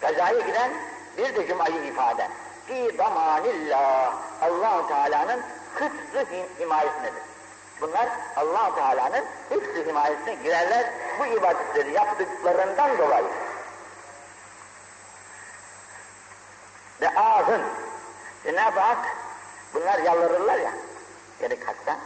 [0.00, 0.72] gazaya giden
[1.18, 2.28] bir de cumayı ifade.
[2.66, 4.14] Fi damanillah.
[4.42, 5.42] allah Teala'nın
[5.74, 6.26] hıfzı
[6.58, 7.22] himayesindedir.
[7.80, 10.86] Bunlar allah Teala'nın hıfzı himayesine girerler
[11.18, 13.26] bu ibadetleri yaptıklarından dolayı.
[17.00, 17.62] Ve ahın.
[18.44, 18.98] Cenab-ı Hak
[19.74, 20.72] bunlar yalvarırlar ya.
[21.40, 21.96] Gerek hasta,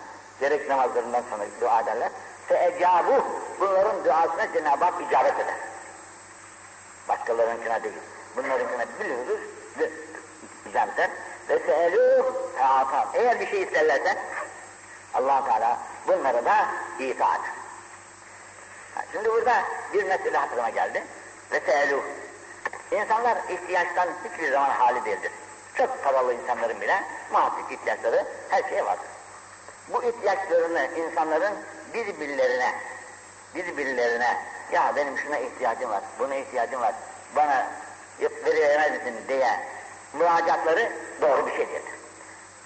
[0.40, 2.10] gerek namazlarından sonra dua ederler.
[2.48, 3.24] Feecabu
[3.60, 5.54] bunların duasına Cenab-ı Hak icabet eder.
[7.08, 7.94] Başkalarınkine değil.
[8.36, 9.40] Bunlarınkine biliyoruz
[9.78, 9.90] ve
[10.70, 11.10] icabet eder.
[11.48, 13.08] Ve fe'atam.
[13.14, 14.18] Eğer bir şey isterlerse
[15.14, 16.66] allah Teala bunları da
[16.98, 17.40] itaat.
[19.12, 21.04] Şimdi burada bir mesele hatırıma geldi.
[21.52, 22.02] Ve seelûh.
[22.90, 25.32] İnsanlar ihtiyaçtan hiçbir zaman hali değildir.
[25.74, 29.06] Çok paralı insanların bile muhakkak ihtiyaçları her şeye vardır.
[29.88, 31.54] Bu ihtiyaçlarını insanların
[31.94, 32.74] birbirlerine,
[33.54, 34.36] birbirlerine
[34.72, 36.94] ya benim şuna ihtiyacım var, buna ihtiyacım var,
[37.36, 37.66] bana
[38.44, 39.60] veremez misin diye
[40.12, 41.94] müracaatları doğru bir şey değildir.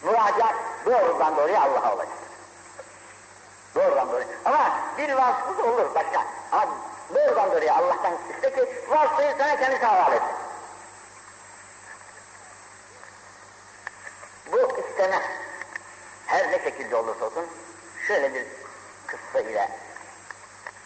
[0.03, 0.55] Müracaat
[0.87, 2.26] doğrudan doğruya Allah'a olacaktır.
[3.77, 4.27] Doğrudan doğruya.
[4.45, 6.25] Ama bir vasıfsız olur başka.
[6.53, 6.69] Ama
[7.15, 10.31] doğrudan doğruya Allah'tan iste ki vasfıyı sana kendisi havale etsin.
[14.53, 15.23] Bu isteme
[16.27, 17.47] her ne şekilde olursa olsun
[18.07, 18.47] şöyle bir
[19.07, 19.71] kıssa ile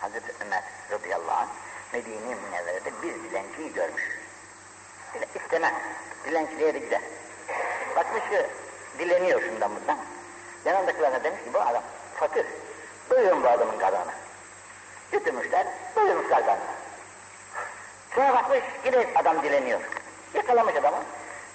[0.00, 1.48] Hazreti Ömer radıyallahu anh
[1.92, 4.18] Medine-i Münevvere'de bir dilenciyi görmüş.
[5.14, 5.74] Dile, isteme,
[6.24, 7.00] dilenciliğe de gider.
[7.96, 8.46] Bakmış ki
[8.98, 9.98] dileniyor şundan bundan.
[10.64, 11.82] Yanındakilerine demiş ki bu adam
[12.14, 12.46] fakir.
[13.10, 14.12] Doyurun bu adamın karnını.
[15.12, 16.64] Götürmüşler, doyurmuşlar karnını.
[18.14, 19.80] Sonra bakmış yine adam dileniyor.
[20.34, 21.02] Yakalamış adamı.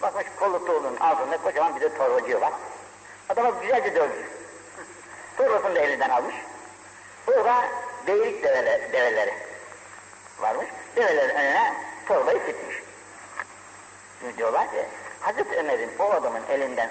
[0.01, 2.53] Bakmış koltuğunun altında kocaman bir de torbacı var.
[3.29, 4.27] Adama güzelce dövmüş.
[5.37, 6.35] Torbasını da elinden almış.
[7.27, 7.65] Burada
[8.07, 9.33] beylik develeri, develeri
[10.39, 10.67] varmış.
[10.95, 11.73] Develerin önüne
[12.07, 12.83] torbayı sıkmış.
[14.19, 14.85] Şimdi diyorlar ki
[15.19, 16.89] Hazreti Ömer'in o adamın elinden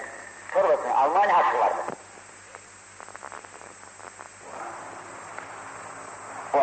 [0.53, 1.81] torbasını alma ne hakkı vardı?
[6.53, 6.57] O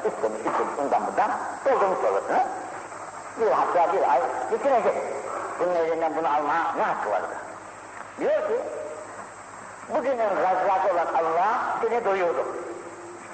[0.00, 1.30] onları istemiş, istemiş, ondan buradan
[1.64, 2.46] doldurmuş torbasını.
[3.40, 4.94] Bir hatta bir ay geçirecek.
[5.60, 7.34] Bunun elinden bunu alma ne hakkı vardı?
[8.18, 8.60] Diyor ki
[9.94, 12.46] Bugünün razzakı olan Allah seni doyurdu.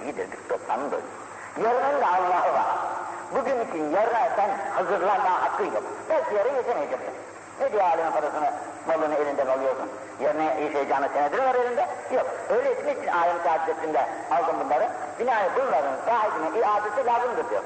[0.07, 1.07] Yedirdik toplamı doyurdu.
[1.65, 2.67] Yarının da Allah'ı var.
[3.35, 5.83] Bugün için yarına sen hazırlanma hakkı yok.
[6.09, 7.15] Belki yarın yetemeyeceksin.
[7.61, 8.51] Ne diye alemin parasını,
[8.89, 9.91] malını elinden alıyorsun?
[10.21, 11.87] Yarına yaşayacağını senedir var elinde?
[12.15, 12.27] Yok.
[12.51, 14.89] Öyle etmek için alem tahaddüsünde aldım bunları.
[15.21, 17.63] Binaen bunların sahibine iadesi lazımdır diyor.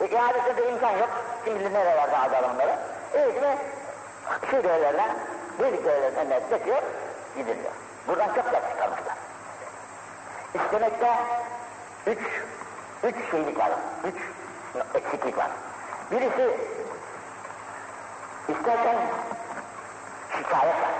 [0.00, 1.10] E, iadesi de imkan yok.
[1.44, 2.78] Şimdi nerelerde aldı bunları?
[3.14, 3.58] Öylesine
[4.50, 5.04] şu devlerle,
[5.60, 6.82] büyük devlerin önüne çekiyor,
[7.36, 7.72] gidiliyor.
[8.08, 9.14] Buradan çok ders çıkarmışlar.
[10.54, 11.14] İstemekte
[12.06, 12.18] üç,
[13.02, 13.70] üç şeylik var,
[14.04, 14.16] üç
[14.94, 15.50] eksiklik var.
[16.10, 16.56] Birisi
[18.48, 18.96] istersen
[20.36, 20.94] şikayet var.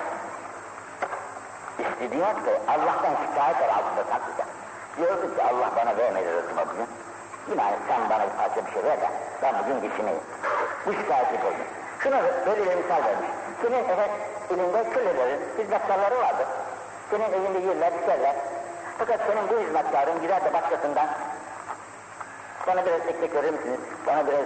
[1.79, 4.49] İstediğin ki Allah'tan şikayet var altında saklayacak.
[4.97, 6.88] Diyordu ki Allah bana vermedi rızkımı bugün.
[7.51, 9.09] Yine sen bana bir parça bir şey ver de
[9.43, 10.21] ben bugün geçineyim.
[10.87, 11.66] Bu şikayeti koydum.
[12.01, 13.31] Şuna böyle bir misal vermiş.
[13.62, 14.11] Senin evet,
[14.51, 16.47] elinde kölelerin, hizmetkarları vardır.
[17.11, 18.35] Senin evinde yerler, içerler.
[18.99, 21.07] Fakat senin bu hizmetkarın gider de başkasından
[22.66, 23.81] bana biraz ekmek verir misiniz?
[24.07, 24.45] Bana biraz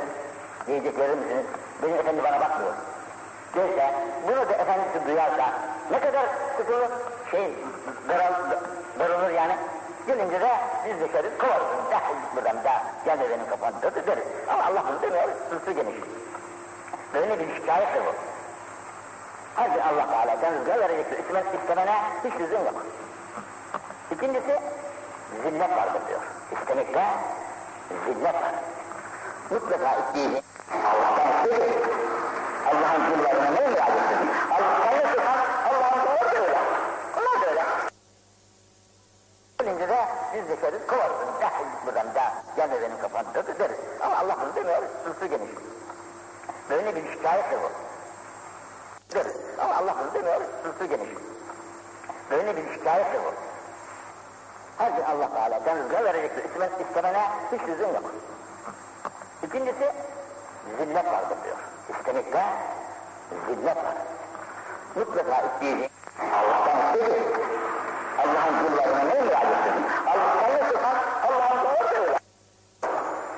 [0.68, 1.46] yiyecek verir misiniz?
[1.82, 2.72] Benim efendi bana bakmıyor.
[3.56, 3.94] Derse,
[4.26, 5.52] bunu da efendisi duyarsa
[5.90, 6.88] ne kadar sıkılır,
[7.30, 7.54] şey,
[8.08, 8.32] daral,
[8.98, 9.56] darılır yani.
[10.06, 10.50] Gelince de
[10.86, 11.66] biz dışarı kovarız.
[11.90, 14.24] Defol buradan da gel de benim kafamda da deriz.
[14.48, 15.94] Ama Allah bunu demiyor, sırtı geniş.
[17.14, 18.14] Böyle bir şikayettir bu.
[19.54, 21.18] Hadi Allah Teala'dan rızka verecektir.
[21.18, 22.74] İstemez istemene hiç lüzum yok.
[24.10, 24.58] İkincisi
[25.42, 26.20] zillet vardır diyor.
[26.52, 27.04] İstemekte
[28.06, 28.54] zillet var.
[29.50, 30.44] Mutlaka isteyeceğin
[30.84, 31.93] Allah'tan isteyin.
[32.74, 33.76] Allah'ın kullarına ne edin?
[34.50, 36.58] Allah'ın sıfat, Allah'ın kulları da öyle.
[37.18, 37.64] Onlar da öyle.
[39.58, 41.16] Gelince de biz dışarı kovarız.
[41.40, 43.78] Defol buradan da gel de benim kafamda da deriz.
[44.00, 45.50] Ama Allah bunu demiyor, sırtı geniş.
[46.70, 47.70] Böyle bir şikayettir bu.
[49.14, 49.36] Deriz.
[49.58, 51.08] Ama Allah bunu demiyor, sırtı geniş.
[52.30, 53.32] Böyle bir şikayettir bu.
[54.78, 56.44] Her gün Allah Teala'dan rızka verecektir.
[56.88, 58.04] İstemene hiç lüzum yok.
[59.42, 59.92] İkincisi,
[60.78, 61.56] zillet vardır diyor.
[61.88, 62.42] İstemekte
[63.46, 63.96] zillet var.
[64.94, 67.24] Mutlaka isteyeceğin Allah'tan isteyin.
[68.18, 69.86] Allah'ın kullarına ne müracaat edin?
[70.06, 70.96] Allah'tan ne sıfat?
[71.24, 72.18] Allah'ın da öyle.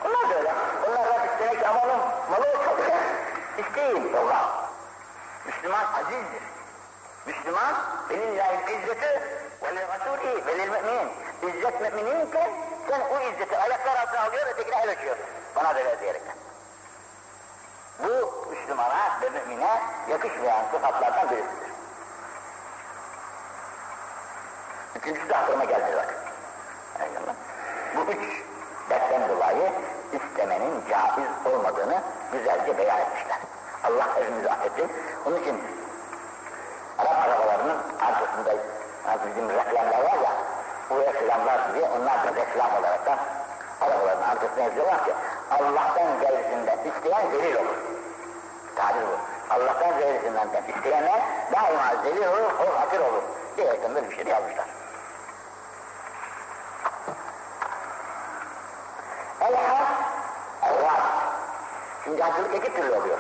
[0.05, 0.53] Onlar da öyle.
[0.89, 3.65] Onlar da istemek amalım, malı çok şey.
[3.65, 4.67] İsteyin Allah.
[8.11, 9.21] Velillahi izzeti
[9.63, 11.09] ve rasulih ve lil müminin.
[11.43, 12.51] İzzet mümininken
[12.89, 15.27] sen o izzeti ayaklar altına alıyor ötekine el açıyorsun.
[15.57, 16.36] Bana ver diyerekten.
[18.03, 21.71] Bu Müslümana ve mümine yakışmayan sıfatlardan birisidir.
[24.97, 26.15] Üçüncüsü de aklıma geldi bak.
[27.97, 28.43] Bu üç
[28.91, 29.73] dertten dolayı
[30.13, 33.39] istemenin caiz olmadığını güzelce beyan etmişler.
[33.85, 34.93] Allah evimizi affetsin.
[35.27, 35.63] Onun için
[36.99, 38.55] Arap arabalarının arkasında
[39.27, 40.33] bizim reklamlar var ya,
[40.91, 43.19] bu reklamlar gibi onlar da reklam olarak da
[43.81, 45.13] arabaların arkasına yazıyorlar ki
[45.51, 47.77] Allah'tan gayrisinden isteyen zelil olur.
[48.77, 49.17] Tabir bu.
[49.55, 51.21] Allah'tan gayrisinden isteyenler
[51.53, 53.23] daima zelil olur, o hakir olur.
[53.57, 54.67] Diyerekten böyle bir şey yazmışlar.
[59.41, 59.89] El-Has,
[60.63, 61.05] El-Ras.
[62.05, 63.19] Şimdi hacılık iki türlü oluyor.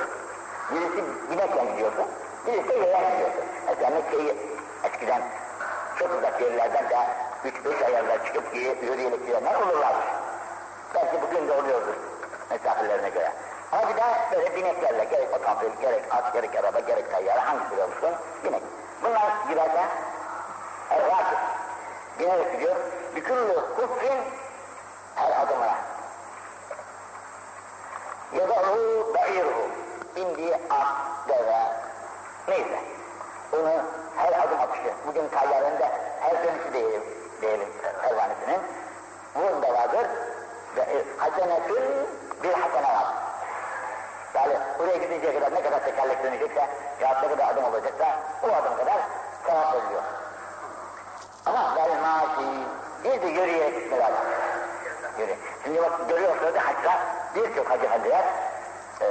[0.70, 2.06] Birisi binekle gidiyorsun,
[2.46, 3.44] birisi de yayan gidiyorsun.
[3.66, 4.36] Mesela Mekke'yi
[4.84, 5.22] eskiden
[5.98, 6.96] çok uzak yerlerden de
[7.44, 9.96] üç beş ayarlar çıkıp yürüyerek gidenler olurlar.
[10.94, 11.95] Belki bugün de oluyordur
[12.56, 13.32] mesafelerine göre.
[13.72, 18.14] Ama bir de böyle bineklerle gerek otomobil, gerek at, gerek araba, gerek tayyara hangisi olursun
[18.44, 18.62] binek.
[19.02, 19.88] Bunlar girerken
[20.90, 21.38] el-Rakip.
[22.18, 22.76] Binerek gidiyor.
[23.16, 24.20] Büküllü kufrin
[25.14, 25.74] her adımına.
[28.32, 29.70] Yadahu ba'iruhu.
[30.16, 30.86] Bindiği at,
[31.28, 31.72] deve,
[32.48, 32.80] neyse.
[33.52, 33.72] Onu
[34.16, 35.88] her adım atışı, bugün tayyarında
[36.20, 37.02] her dönüşü diyelim,
[37.40, 37.68] diyelim
[38.02, 38.60] pervanesinin.
[39.34, 40.06] Bunda vardır.
[40.76, 42.06] Ve hasenetün
[42.48, 43.06] bir hasene var.
[44.34, 46.68] Yani buraya gidinceye kadar ne kadar tekerlek dönecekse,
[47.00, 48.98] ya ne kadar adım olacaksa, o adım kadar
[49.46, 50.02] sevap oluyor.
[51.46, 52.66] Ama vel maşi,
[53.04, 54.16] bir de yürüyerek gitme lazım.
[55.18, 55.34] Yürü.
[55.64, 56.98] Şimdi bak görüyorsunuz haçta
[57.34, 58.24] birçok hacı hadiler
[59.00, 59.06] e,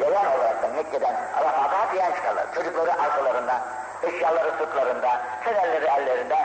[0.00, 2.54] yayan olarak da Mekke'den Arafat'a hep yayan çıkarlar.
[2.54, 3.60] Çocukları arkalarında,
[4.02, 6.36] eşyaları sırtlarında, fenerleri ellerinde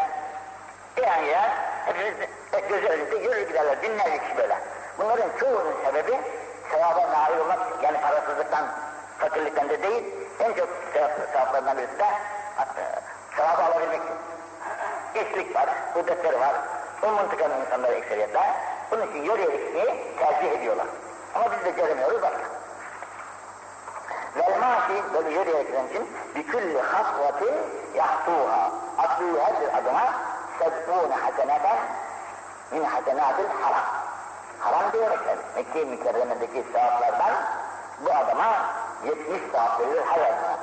[1.02, 1.50] yayan yayan
[1.86, 2.14] hepimiz
[2.52, 4.58] hep gözü önünde yürür giderler binlerce kişi böyle.
[4.98, 6.20] Bunların çoğunun sebebi
[6.72, 8.66] sevaba nail olmak yani parasızlıktan,
[9.20, 10.04] fakirlikten de değil
[10.40, 12.06] en çok sevap, sevaplarından birisi de
[13.36, 14.16] sevabı alabilmek için.
[15.14, 16.56] Gençlik var, kudretleri var,
[17.04, 18.42] o mıntıkanın insanları ekseriyetle
[18.92, 20.88] bunun için yürüyerek gitmeyi tercih ediyorlar.
[21.36, 22.44] Ama biz de göremiyoruz başka.
[24.36, 27.56] Vel mâfi böyle yürüyerek giden için bikülli hasvatin
[27.96, 28.72] yahtuha.
[28.98, 30.14] Attığı her bir adıma
[30.60, 31.78] sebûne haseneten
[32.72, 34.03] min hasenatil haram.
[34.64, 35.38] Haram diyerekler.
[35.56, 37.34] Mekke-i Mükerreme'deki sevaplardan
[38.06, 38.66] bu adama
[39.06, 40.58] 70 sevap verilir her adımına.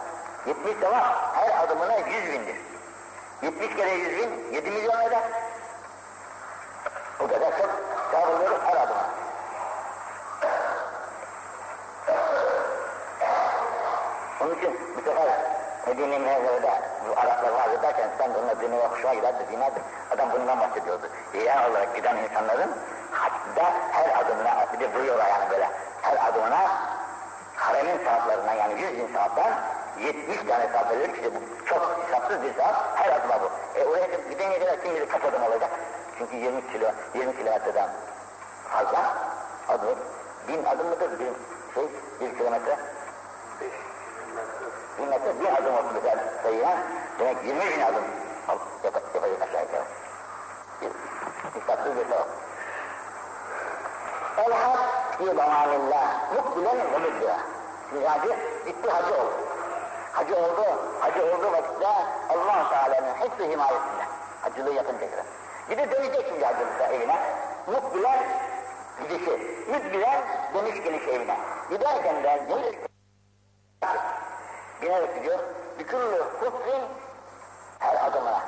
[0.46, 2.56] 70 sevap her adımına 100 bindir.
[3.42, 5.22] 70 kere 100 bin 7 milyon eder.
[7.20, 7.70] O kadar çok
[8.10, 9.06] sevap alıyoruz her adıma.
[14.40, 15.28] Onun için bu sefer
[15.86, 19.80] Medine Münevvere'de bu Araplar vaaz ederken sen de onlar dinine hoşuma giderdi, dinlerdi.
[20.10, 21.06] Adam bundan bahsediyordu.
[21.34, 22.70] İyan olarak giden insanların
[23.10, 25.70] hatta her adımına, bir de buyuruyorlar yani böyle,
[26.02, 26.60] her adımına
[27.56, 29.52] haremin saatlerine yani 100 bin saatten
[29.98, 33.78] 70 tane saat verilir ki bu çok hesapsız bir saat her adıma bu.
[33.78, 35.70] E oraya gidene kadar kim bilir kaç adım olacak?
[36.18, 37.88] Çünkü 20 kilo, 20 kilometreden
[38.68, 39.14] fazla
[39.68, 39.98] adım,
[40.48, 41.10] bin adım mıdır?
[41.18, 41.24] Bir,
[41.74, 41.88] şey,
[42.20, 42.78] bir kilometre?
[44.98, 46.78] Bir metre bir adım olsun mesela sayıya,
[47.18, 48.04] demek 20 bin adım
[48.48, 49.84] yap yapacak aşağı yukarı.
[51.54, 52.28] Hesapsız bir sevap.
[54.46, 57.36] El-Hak fi zamanillah, mukbilen ve müdbira.
[57.90, 59.32] Şimdi hacı, oldu.
[60.12, 60.64] Hacı oldu,
[61.00, 61.86] hacı olduğu vakitte
[62.28, 64.04] Allah-u Teala'nın hepsi himayesinde.
[64.40, 65.06] Hacılığı yapınca.
[65.70, 66.44] Bir de dönecek şimdi
[66.94, 67.16] evine.
[67.66, 68.18] Mukbilen
[69.02, 69.30] gidişi,
[69.70, 70.22] müdbiren
[70.54, 71.36] dönüş geliş evine.
[71.70, 72.90] Giderken de gelir
[74.82, 75.38] binerek gidiyor.
[75.78, 76.82] Büküllü kufrin
[77.78, 78.42] her adımına.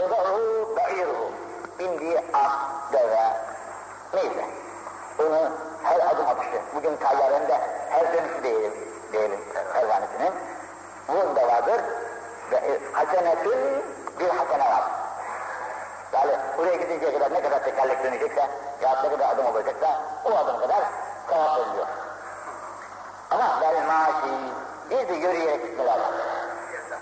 [0.00, 1.43] Yadahu ba'iruhu.
[1.78, 2.52] Bindiği at,
[2.92, 3.30] deve,
[4.14, 4.44] neyse.
[5.18, 5.50] Onu
[5.82, 7.60] her adım atışı, bugün tayyarında
[7.90, 8.74] her dönüşü diyelim,
[9.12, 9.40] diyelim
[9.72, 10.32] pervanesinin.
[11.08, 11.80] Bunda vardır.
[12.52, 13.84] Ve hasenetün
[14.20, 14.82] bir hasene var.
[16.12, 18.48] Yani buraya gidinceye kadar ne kadar tekerlek dönecekse,
[18.82, 20.84] ya ne kadar adım olacaksa, o adım kadar
[21.28, 21.86] sevap veriliyor.
[23.30, 24.52] Ama vel maşi,
[24.90, 26.14] bir de yürüyerek gitme lazım.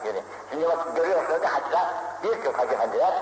[0.04, 0.20] Yürü.
[0.50, 1.90] Şimdi bak görüyorsunuz hatta
[2.22, 3.14] birçok hacı hacılar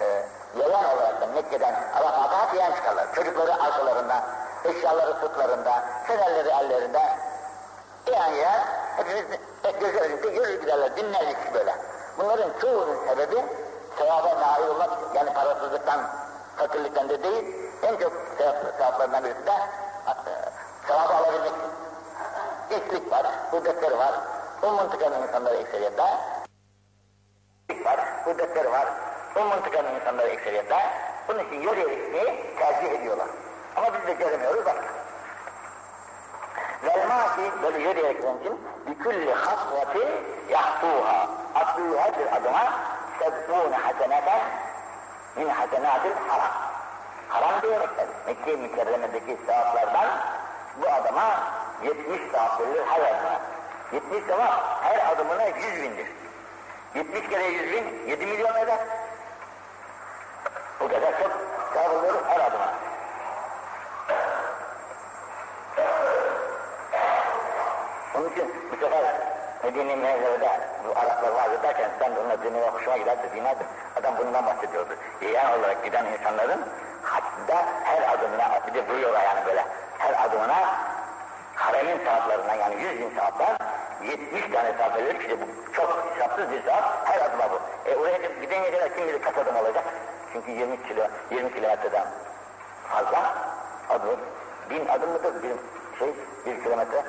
[0.00, 0.26] e,
[0.58, 3.14] yayan olarak da Mekke'den Arafat'a yayan çıkarlar.
[3.14, 4.22] Çocukları arkalarında,
[4.64, 7.02] eşyaları sırtlarında, fenerleri ellerinde
[8.06, 8.60] yayan yayan
[8.96, 9.24] hepimiz
[9.62, 11.76] hep gözü önünde yürür giderler, binlerce kişi böyle.
[12.18, 13.44] Bunların çoğunun sebebi
[13.98, 16.00] sevaba nail olmak, yani parasızlıktan,
[16.56, 20.12] fakirlikten de değil, en çok sevap, sevaplarından birisi de e,
[20.86, 21.52] sevabı alabilmek
[22.70, 24.12] gençlik var, kudretleri var,
[24.62, 26.02] o mıntıkanın insanları ekseriyetle
[27.84, 28.88] var, kudretleri var.
[29.36, 30.76] O mıntıkanın insanları ekseriyetle
[31.28, 33.26] bunun için yürüyerek gitmeyi tercih ediyorlar.
[33.76, 34.84] Ama biz de göremiyoruz bak.
[36.84, 40.08] Vel mâki böyle yürüyerek giden için bikülli hasvetin
[40.48, 41.28] yahtuha.
[41.54, 42.72] Attığı her bir adıma
[43.18, 44.40] sebbûne haseneten
[45.36, 46.52] min hasenatil haram.
[47.28, 48.06] Haram diyerekler.
[48.26, 50.06] Mekke-i Mükerreme'deki sevaplardan
[50.82, 53.40] bu adama 70 sevap verilir her adıma.
[53.92, 56.06] 70 sevap her adımına 100 bindir.
[56.94, 58.78] 70 kere 100 bin 7 milyon eder.
[60.80, 61.32] Bu kadar çok
[61.72, 62.72] sevap alıyoruz her adıma.
[68.14, 69.04] Onun için bu sefer
[69.72, 73.66] Medine Mevle'de bu Araplar var derken ben onunla dinleme hoşuma giderdi, dinlerdim.
[74.00, 74.96] Adam bundan bahsediyordu.
[75.20, 76.60] Yeğen olarak giden insanların
[77.02, 79.64] hatta her adımına, bir de buyuruyorlar yani böyle,
[79.98, 80.56] her adımına
[81.54, 83.56] haremin saatlarından yani 100 bin saatten
[84.02, 87.90] 70 tane saat verilir ki bu çok hesapsız bir saat her adıma bu.
[87.90, 89.84] E oraya gidene kadar kim bilir kaç adım olacak?
[90.32, 92.06] Çünkü 20 kilo, 20 kilometreden
[92.88, 93.34] fazla
[93.90, 94.20] adım,
[94.70, 95.56] bin adım mıdır bir
[95.98, 96.14] şey,
[96.46, 97.02] bir kilometre?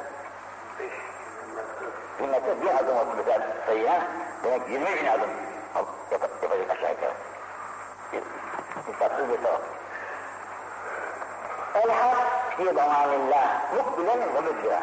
[2.19, 4.07] Metre bir adım olsun mesela sayıya,
[4.43, 5.29] demek 20 bin adım
[5.75, 7.13] yap, yapacak aşağı yukarı.
[8.85, 9.61] Hesapsız bir sevap.
[11.75, 12.17] El-Hak
[12.57, 14.81] fi zamanillah, mukbilen ve müdbira.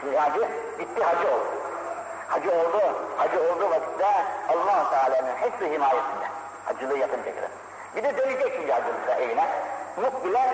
[0.00, 1.46] Şimdi hacı, bitti hacı oldu.
[2.28, 2.80] Hacı oldu,
[3.16, 4.06] hacı olduğu vakitte
[4.48, 6.26] allah Teala'nın hepsi himayesinde.
[6.64, 7.50] Hacılığı yapınca kadar.
[7.96, 9.48] Bir de dönecek şimdi hacılıkta evine.
[9.96, 10.48] Mukbilen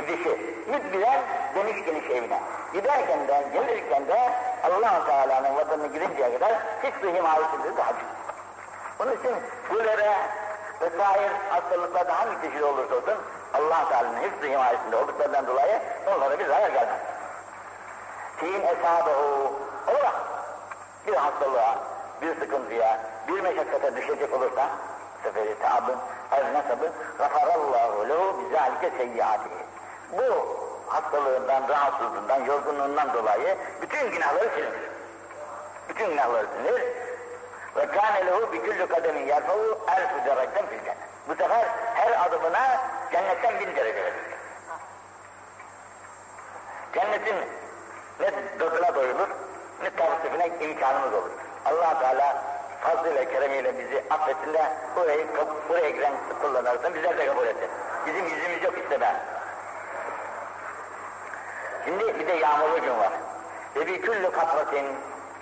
[0.00, 1.20] gidişi, müdbilen
[1.54, 2.40] dönüş geniş evine.
[2.72, 4.30] Giderken de, gelirken de
[4.64, 8.04] allah Teala'nın vatanına girinceye kadar hiçbir himayesindedir de hacı.
[8.98, 9.36] Bunun için
[9.74, 10.12] böyle
[10.80, 13.14] vesaire hastalıklarda hangi çeşit olursa olsun
[13.54, 15.80] allah Teala'nın hepsi himayesinde olduklarından dolayı
[16.16, 17.00] onlara bir zarar gelmez.
[18.36, 19.52] Fiin esabehu
[19.88, 20.14] olarak
[21.06, 21.78] bir hastalığa,
[22.22, 24.68] bir sıkıntıya, bir meşakkate düşecek olursa
[25.22, 25.96] seferi taabın,
[26.32, 29.66] ev nasabı gafarallahu lehu bizalike seyyiatihi.
[30.12, 34.90] Bu hastalığından, rahatsızlığından, yorgunluğundan dolayı bütün günahları silinir.
[35.88, 36.82] Bütün günahları silinir.
[37.76, 40.78] Ve kâne lehu bi küllü kademin yerfehu elfü dereceden fil.
[41.28, 42.80] Bu sefer her adımına
[43.12, 44.36] cennetten bin derece verilir.
[46.94, 47.36] Cennetin
[48.20, 49.28] ne dozuna doyulur,
[49.82, 51.30] ne tavsifine imkanımız olur.
[51.64, 52.42] allah Teala
[52.80, 55.26] fazlıyla, keremiyle bizi affetsin de burayı,
[55.68, 57.68] buraya giren kullanırsın, bizler de kabul etsin.
[58.06, 59.16] Bizim yüzümüz yok işte ben.
[61.86, 63.12] Şimdi bir de yağmurlu gün var.
[63.76, 64.86] Ve bir küllü katratin,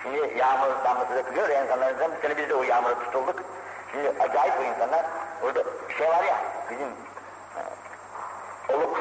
[0.02, 3.36] şimdi yağmur damlası dökülüyor ya insanlarımızdan, bir sene biz de o yağmura tutulduk.
[3.92, 5.04] Şimdi acayip bu insanlar,
[5.42, 5.62] orada
[5.98, 6.36] şey var ya,
[6.70, 6.88] bizim
[8.68, 9.00] e, oluk,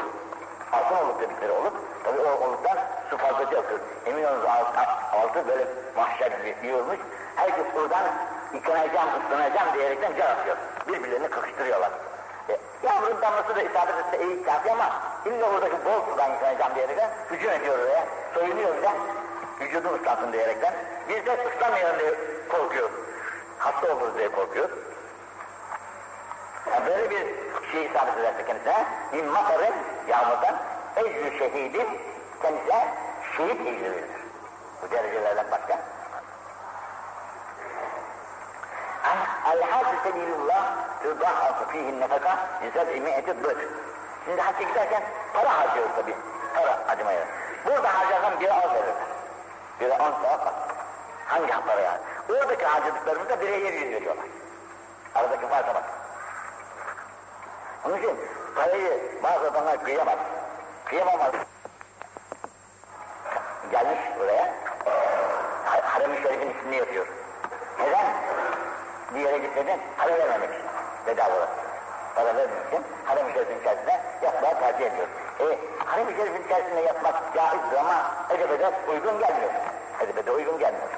[0.71, 2.77] altın oluk dedikleri oluk, tabi o oluktan
[3.09, 3.79] su fazlaca akıyor.
[4.05, 4.79] Emin olunuz altı,
[5.13, 6.99] altı böyle mahşer gibi yiyormuş.
[7.35, 8.03] Herkes buradan
[8.53, 10.57] yıkanacağım, ıslanacağım diyerekten can atıyor.
[10.87, 11.91] Birbirlerini kakıştırıyorlar.
[12.49, 17.09] E, yağmurun damlası da isabet etse iyi kafi ama illa oradaki bol sudan yıkanacağım diyerekten
[17.31, 18.05] hücum ediyor oraya.
[18.33, 18.91] Soyunuyor bile.
[19.59, 20.73] Vücudum ıslansın diyerekten.
[21.09, 22.13] Biz de ıslanmayalım diye
[22.49, 22.89] korkuyor.
[23.57, 24.69] Hasta oluruz diye korkuyor.
[26.71, 27.25] Yani böyle bir
[27.71, 29.73] şey isabet ederse kendisine min matarın
[30.07, 30.55] yağmurdan
[30.95, 31.87] ecrü şehidin
[32.41, 32.95] kendisine
[33.37, 34.09] şehit ecrü verilir.
[34.81, 35.79] Bu derecelerden başka.
[39.51, 43.69] El-Hâd-ı Sebilullah tüdâhâsı fîhin nefeka yüzeb imi'eti dık.
[44.25, 46.15] Şimdi hacca giderken para harcıyoruz tabi.
[46.55, 47.25] Para acımaya.
[47.65, 48.95] Burada harcasan biri az verirler.
[49.79, 50.53] Biri on sevap var.
[51.25, 51.99] Hangi paraya?
[52.29, 54.25] Oradaki harcadıklarımızda bire yer yüz veriyorlar.
[55.15, 55.83] Aradaki farka bak.
[57.85, 58.19] Onun için
[58.55, 60.17] parayı bazı adamlar kıyamaz.
[60.85, 61.31] Kıyamamaz.
[63.71, 64.53] Gelmiş buraya,
[65.83, 67.07] harem-i şerifin ismini yapıyor.
[67.79, 68.05] Neden?
[69.13, 70.65] Bir yere gitmeden para vermemek için.
[71.07, 71.47] Bedava
[72.15, 75.07] Para vermemek için harem-i şerifin içerisinde yatmaya tercih ediyor.
[75.39, 79.51] E, harem-i şerifin içerisinde yatmak caizdir ama edebede uygun gelmiyor.
[80.01, 80.89] Edebede uygun gelmiyor.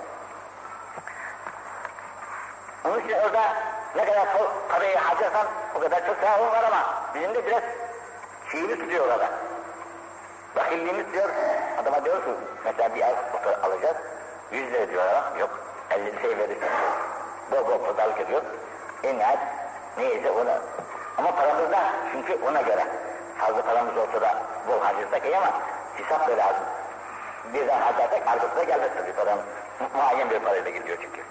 [2.85, 3.41] Onun için orada
[3.95, 4.27] ne kadar
[4.69, 6.83] parayı harcarsan o kadar çok sevabın var ama
[7.15, 7.63] bizim de biraz
[8.51, 9.29] şeyini tutuyor orada.
[10.55, 11.29] Bakilliğimiz diyor,
[11.81, 12.31] adama diyor ki
[12.65, 13.15] mesela bir ay
[13.63, 13.97] alacağız,
[14.51, 15.49] 100 lira diyor adam, yok
[15.91, 16.69] 50 şey verirsin
[17.51, 18.41] Bol bol pazarlık ediyor,
[19.03, 19.39] en nihayet
[19.97, 20.59] neyse ona.
[21.17, 21.79] Ama paramız da
[22.11, 22.85] çünkü ona göre.
[23.37, 25.51] Fazla paramız olsa da bol harcarsak iyi ama
[25.97, 26.63] hesap da lazım.
[27.53, 29.39] Birden harcarsak arkasına gelmez tabii param.
[29.95, 31.21] Muayyen bir parayla gidiyor çünkü.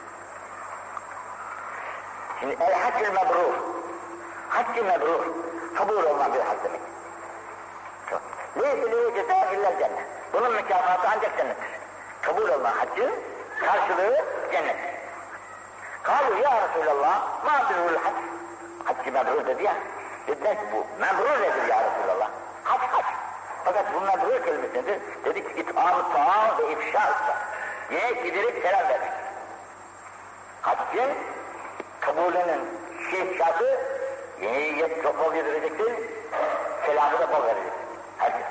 [2.41, 3.55] Şimdi el haccül mebrur.
[4.49, 5.27] Haccı mebrur.
[5.75, 6.81] Kabul olman bir hac demek.
[8.57, 10.07] Neyse liye ceza illa cennet.
[10.33, 11.69] Bunun mükafatı ancak cennettir.
[12.23, 13.13] Kabul olma haccı
[13.61, 14.77] karşılığı cennet.
[16.03, 18.15] Kalu ya Resulallah ma birul hac.
[18.85, 19.75] Haccı mebrur dedi ya.
[20.27, 22.31] Dediler ki bu mebrur nedir ya Resulallah?
[22.65, 23.05] Hac hac.
[23.65, 25.01] Fakat bu mebrur kelimesi nedir?
[25.25, 27.37] Dedik it'am taam ve ifşa ıssa.
[27.91, 29.13] Yemek giderek selam vermek.
[30.63, 31.11] Haccın
[32.01, 32.75] kabulünün
[34.85, 35.93] yiyip çok bol yedirecektir,
[36.87, 37.85] selamı da bol verecektir.
[38.19, 38.47] Herkes.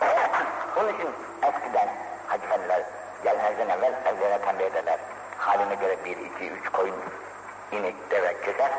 [0.76, 1.08] Onun için
[1.42, 1.88] eskiden
[2.26, 2.82] hacı efendiler
[3.24, 4.98] gelmezden evvel evlerine tembih ederler.
[5.38, 6.96] Haline göre bir, iki, üç koyun,
[7.72, 8.70] inek, deve keser.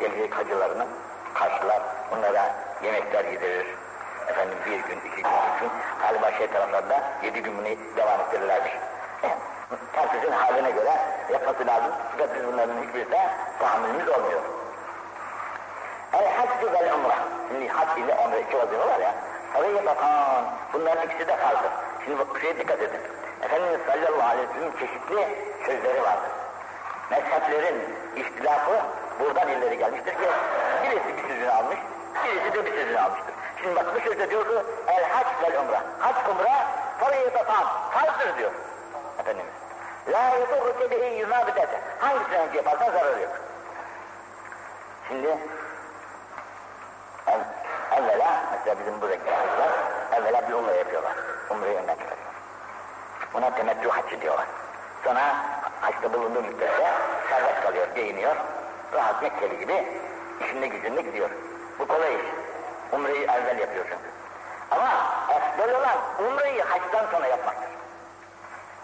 [0.00, 0.86] Gelecek hacılarını
[1.34, 3.66] karşılar, onlara yemekler yedirir.
[4.28, 5.70] Efendim bir gün, iki gün, üç gün,
[6.00, 6.48] galiba şey
[7.22, 8.72] yedi gün bunu devam ettirirlermiş.
[9.92, 10.92] Herkesin haline göre
[11.32, 11.92] yapması lazım.
[12.10, 14.40] Fakat biz bunların hiçbirisine tahammülümüz olmuyor.
[16.12, 17.18] El haccı vel umrah.
[17.48, 19.14] Şimdi hac ile umre iki vazife var ya.
[19.58, 21.68] Oraya bakan, bunların ikisi de farklı.
[22.04, 23.00] Şimdi bak şeye dikkat edin.
[23.42, 25.28] Efendimiz sallallahu aleyhi ve sellem çeşitli
[25.66, 26.30] sözleri vardır.
[27.10, 28.82] Mezheplerin ihtilafı
[29.20, 30.28] buradan ileri gelmiştir ki
[30.82, 31.78] birisi bir sözünü almış,
[32.24, 33.34] birisi de bir sözünü almıştır.
[33.62, 35.82] Şimdi bak bu sözde diyor ki el hac vel umra.
[35.98, 36.66] Hac umra
[37.00, 38.50] farayı batan, farzdır diyor.
[39.18, 39.52] Efendimiz.
[40.12, 41.80] La yedurruke bihi yumabidete.
[41.98, 43.32] Hangisini önce yaparsan zararı yok.
[45.08, 45.38] Şimdi
[47.26, 47.40] ev,
[47.92, 49.70] evvela mesela bizim buradaki var,
[50.12, 51.12] evvela bir umre yapıyorlar.
[51.50, 52.26] Umreyi önden çıkarıyor.
[53.34, 54.46] Buna temettü haccı diyorlar.
[55.04, 55.22] Sonra
[55.80, 56.86] haçta bulunduğu müddetçe
[57.30, 58.36] serbest kalıyor, giyiniyor.
[58.92, 59.88] Rahat Mekkeli gibi
[60.44, 61.30] işinde gücünde gidiyor.
[61.78, 62.22] Bu kolay iş.
[62.92, 63.98] Umreyi evvel yapıyorsun.
[64.70, 64.90] Ama
[65.30, 67.70] efdel olan umreyi haçtan sonra yapmaktır.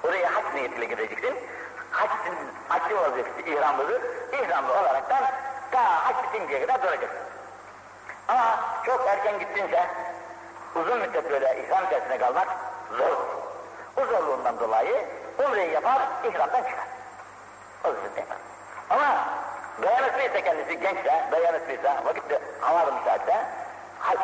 [0.03, 1.37] Oraya hac niyetiyle gideceksin.
[1.91, 2.37] Haccın,
[2.69, 4.03] haccın vazifesi ihramlıdır.
[4.33, 5.25] İhramlı olaraktan
[5.71, 7.19] ta hac bitinceye kadar duracaksın.
[8.29, 9.87] Ama çok erken gittince
[10.75, 12.49] uzun müddet böyle ihram içerisinde kalmak
[12.99, 13.17] zor.
[13.97, 15.07] O zorluğundan dolayı
[15.39, 16.87] umreyi yapar, ihramdan çıkar.
[17.85, 18.37] O yüzden yapar.
[18.91, 19.25] Ama
[19.83, 23.47] dayanıklıysa kendisi gençse, dayanıklıysa, vakitte havalı müsaitse,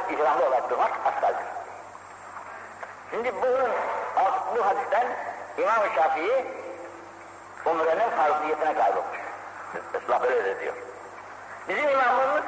[0.05, 1.45] hac ihramlı olarak durmak aslaldır.
[3.11, 3.71] Şimdi bunun,
[4.57, 5.07] bu hadisten
[5.59, 6.47] İmam-ı Şafii
[7.67, 9.19] umrenin farziyetine kaybolmuş.
[10.03, 10.75] Islah böyle diyor.
[11.69, 12.43] Bizim imamımız,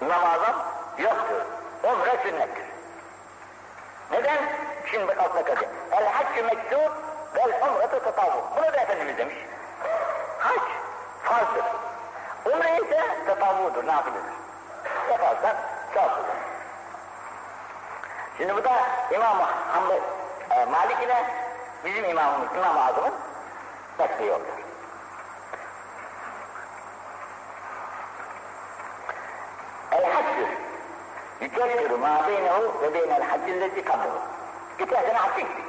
[0.00, 0.54] İmam-ı Azam
[0.98, 1.42] yoktur.
[1.82, 2.64] Umre sünnettir.
[4.10, 4.38] Neden?
[4.90, 5.70] Şimdi altına kalacak.
[5.92, 6.92] El haccü mektub
[7.36, 8.42] vel umretu tatavvu.
[8.56, 9.36] Bunu da Efendimiz demiş.
[10.38, 10.62] Hac
[11.22, 11.64] farzdır.
[12.44, 14.32] Umre ise tatavvudur, nafiledir.
[15.10, 15.56] Yaparsan
[15.94, 16.47] sevaplıdır.
[18.38, 18.70] Şimdi bu da
[19.10, 20.00] İmam-ı Hamdi,
[20.50, 21.24] e, Malik ile
[21.84, 23.12] bizim imamımız, İmam-ı Azam'ın
[23.98, 24.58] mesleği oluyor.
[29.92, 30.48] El-Haccü
[31.40, 34.10] yükeffiru ma beynehu ve beynel haccilleti kabul.
[34.78, 35.64] Geçen sene hacca gittik.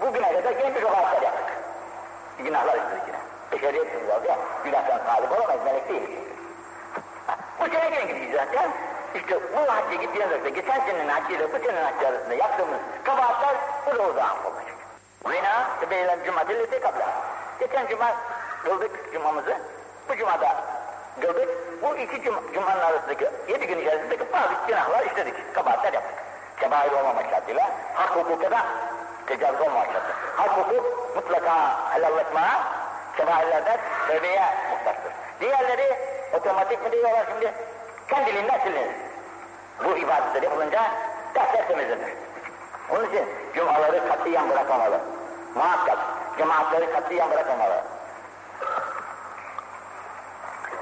[0.00, 1.56] Bugüne kadar yine bir rohatlar yaptık.
[2.38, 3.18] Günahlar işledik yine.
[3.52, 6.10] Beşeriyet oldu ya, günahtan talip olamayız, melek değiliz.
[7.60, 8.70] Bu sene yine gideceğiz zaten.
[9.14, 13.56] İşte bu hacca gittiğimizde geçen senenin haccıyla bu senenin haccı arasında yaptığımız kabahatler
[13.86, 14.74] bu da orada affolacak.
[15.26, 17.08] Zina sebeyler cumadilleti kabla.
[17.60, 18.12] Geçen cuma
[18.64, 19.56] kıldık cumamızı.
[20.08, 20.64] Bu cumada
[21.20, 21.48] kıldık.
[21.82, 25.54] Bu iki cum cumanın arasındaki yedi gün içerisindeki bazı günahlar işledik.
[25.54, 26.14] Kabahatler yaptık.
[26.60, 28.66] Kebair olmamak şartıyla hak hukuka da
[29.26, 30.16] tecavüz olmamak şartıyla.
[30.36, 31.54] Hak hukuk mutlaka
[31.94, 32.62] helallaşmaya,
[33.16, 35.12] kebairlerden tövbeye muhtaçtır.
[35.40, 35.98] Diğerleri
[36.32, 37.54] otomatik mi diyorlar şimdi?
[38.08, 39.03] Kendiliğinden silinir.
[39.82, 40.82] Bu ibadetler yapılınca
[41.34, 42.14] dersler temizlenir.
[42.90, 45.00] Onun için cumaları katiyen bırakmamalı.
[45.54, 45.98] Muhakkak
[46.38, 47.82] cemaatleri katiyen bırakmamalı.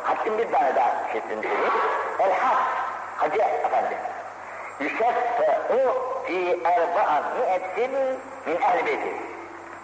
[0.03, 1.73] Haccın bir tane daha şeklinde söyleyeyim.
[2.19, 2.59] El hac,
[3.17, 3.99] hacı efendi.
[4.81, 5.95] Yüşeffe'u
[6.27, 7.93] fi erba'a mi'etin
[8.47, 9.17] min ehl beyti.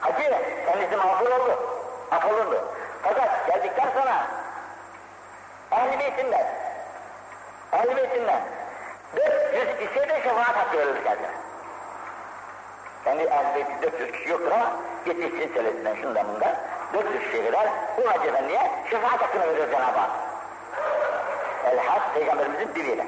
[0.01, 0.35] Hacı
[0.67, 1.59] kendisi mağfur oldu,
[2.11, 2.65] affolundu.
[3.03, 4.27] Fakat geldikten sonra
[5.71, 6.47] ehl beytinden,
[7.73, 8.58] ehl beytinden
[9.17, 11.31] 400 kişiye de şefaat hakkı verilir kendine.
[13.07, 14.73] Yani elbette 400 kişi yoktur ama
[15.07, 16.57] yetişsin selesinden şundan bundan
[16.95, 20.11] 400 kişiye kadar bu Hacı Efendi'ye şefaat hakkını veriyor Cenab-ı Hak.
[21.65, 23.07] El-Had Peygamberimizin diliyle.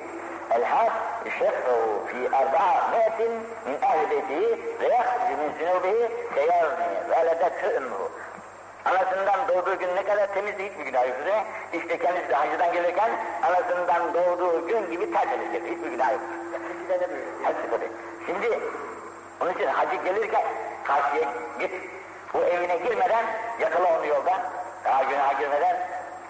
[0.50, 0.92] El-Had
[1.38, 3.32] şef'u fi erba'a me'tin
[3.66, 7.96] min ehl beytihi ve yahzi min zunubihi seyarni veledetü ümmü.
[8.84, 11.16] Anasından doğduğu gün ne kadar temizdi hiçbir günah yok.
[11.72, 13.10] İşte kendisi de hacıdan gelirken
[13.42, 15.62] anasından doğduğu gün gibi tertemizdir.
[15.62, 16.20] Hiçbir günah yok.
[17.42, 17.90] Hepsi tabii.
[18.26, 18.60] Şimdi
[19.40, 20.42] onun için hacı gelirken
[20.84, 21.28] karşıya
[21.60, 21.70] git.
[22.34, 23.24] Bu evine girmeden
[23.60, 24.40] yakala onu yoldan.
[24.84, 25.76] Daha günaha girmeden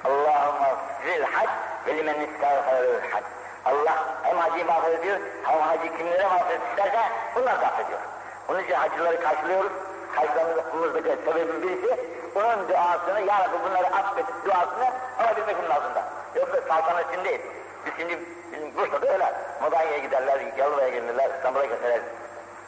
[0.04, 0.68] Allahümme
[1.06, 1.48] zil hac
[1.86, 3.24] ve limen istağfarul hac.
[3.64, 6.98] Allah hem hacıyı mağfiret ediyor, hem hacı kimlere mağfiret isterse
[7.34, 8.00] bunlar da affediyor.
[8.48, 9.72] Onun için hacıları karşılıyoruz.
[10.16, 16.04] haçlanmamızdaki sebebin birisi onun duasını, Ya Rabbi bunları affet duasını alabilmek altında.
[16.34, 17.40] Yoksa saltanat için değil.
[17.86, 18.18] Biz şimdi
[18.52, 19.32] bizim Bursa'da öyle.
[19.62, 22.00] Modanya'ya giderler, Yalova'ya gelirler, İstanbul'a gelirler,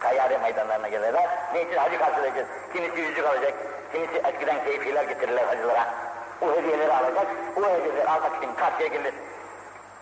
[0.00, 1.28] Kayyade meydanlarına gelirler.
[1.54, 2.48] Ne için hacı karşılayacağız?
[2.72, 3.54] Kimisi yüzük alacak,
[3.92, 5.86] kimisi eskiden keyfiler getirirler hacılara.
[6.42, 9.14] O hediyeleri alacak, o hediyeleri almak için karşıya gelir.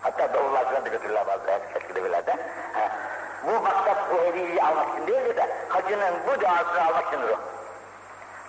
[0.02, 1.42] Hatta davullar falan da götürürler bazı
[1.74, 2.36] eski devirlerde.
[3.46, 7.36] Bu maksat bu hediyeyi almak için değil de hacının bu duasını almak içindir o.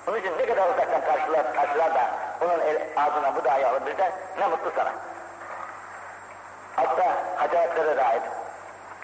[0.07, 2.01] Onun için ne kadar uzaktan karşılar, karşılar da
[2.41, 4.91] onun el, ağzına bu duayı alabilirse ne mutlu sana.
[6.75, 8.21] Hatta hacaretlere dair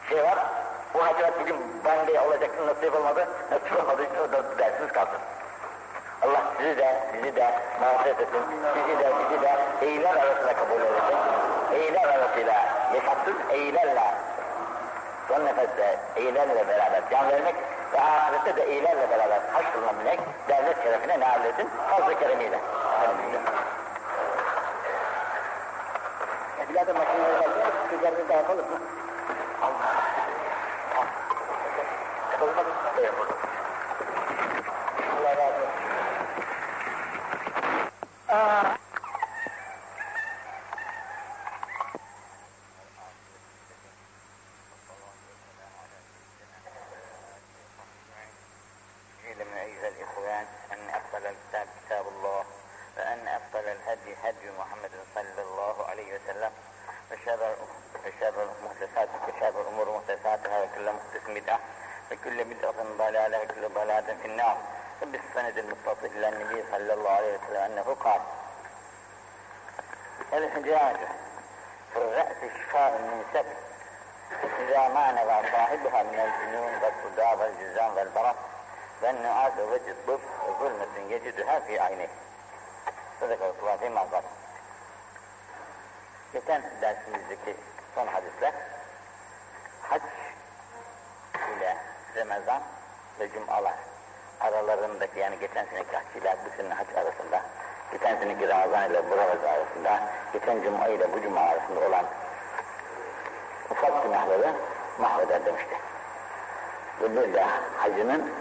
[0.10, 0.38] şey var,
[0.94, 4.04] bu hacaret bugün bende olacak nasip olmadı, nasip olmadı
[4.58, 5.20] dersiniz kalsın.
[6.22, 8.42] Allah sizi de, sizi de mağfiret etsin,
[8.74, 11.18] sizi de, sizi de eyler arasında kabul edecek.
[11.74, 12.54] Eyler arasıyla,
[12.94, 14.14] yaşatsız eylerle,
[15.28, 17.56] son nefeste eylerle beraber can vermek
[17.94, 20.20] ve ahirette de iyilerle beraber haşrına minek
[20.50, 22.60] devlet şerefine nail edin fazla keremiyle.
[26.60, 28.80] Ya birader makineleri var, tüccarını dağıtalım mı?
[29.62, 29.72] Allah!
[33.18, 33.26] Mı?
[35.20, 35.88] Allah razı olsun.
[38.30, 38.77] Aa.
[90.00, 91.78] Hac ile
[92.16, 92.62] Ramazan
[93.20, 93.74] ve Cumalar
[94.40, 97.42] aralarındaki yani geçen seneki hac ile bu sene hac arasında
[97.92, 100.00] geçen seneki Ramazan ile bu Ramazan arasında
[100.34, 102.06] geçen Cuma ile bu Cuma arasında olan
[103.72, 104.54] ufak günahları
[105.00, 105.76] mahveder demişti.
[107.02, 107.44] Ve bir de
[107.78, 108.32] hacının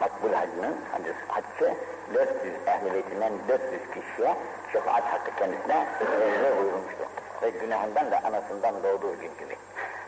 [0.00, 1.74] makbul hacının hacı, haccı
[2.14, 4.36] 400 ehl-i beytinden 400 kişiye
[4.72, 5.86] şefaat hakkı kendisine
[6.58, 7.04] buyurmuştu.
[7.42, 9.56] Ve günahından da anasından doğduğu gün gibi.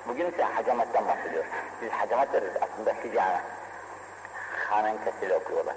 [0.08, 1.50] Bugün ise hacamattan bahsediyoruz.
[1.82, 3.40] Biz hacamat deriz aslında hicame.
[4.68, 5.74] Hanen kesili okuyorlar.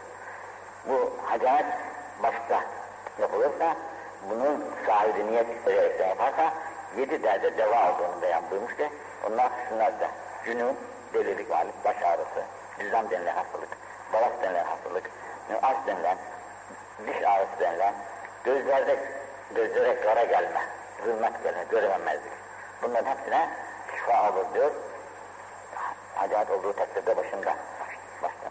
[0.87, 1.65] Bu hacamat
[2.23, 2.63] başta
[3.19, 3.75] yapılırsa
[4.29, 6.53] bunun sahibi niyet ederekten yaparsa
[6.97, 8.83] yedi derde deva olduğunu beyan buyurmuştu.
[9.29, 10.07] Onlar şunlar da
[10.45, 10.77] cünun,
[11.13, 12.43] delilik, alıp baş ağrısı,
[12.79, 13.69] cüzdan denilen hastalık,
[14.13, 15.09] balas denilen hastalık,
[15.49, 16.17] nüas denilen,
[17.07, 17.93] diş ağrısı denilen,
[18.43, 18.99] gözlerde
[19.55, 20.61] gözlere kara gelme,
[21.05, 22.31] zulmet gelme, görememezlik.
[22.81, 23.49] Bunların hepsine
[24.07, 24.71] şifa olur diyor.
[26.15, 27.55] Hacat olduğu takdirde başında,
[28.23, 28.49] başta.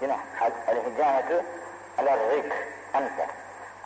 [0.00, 0.18] Yine
[0.68, 1.44] el-hicametu
[1.98, 2.52] el-rik,
[2.94, 3.26] ense.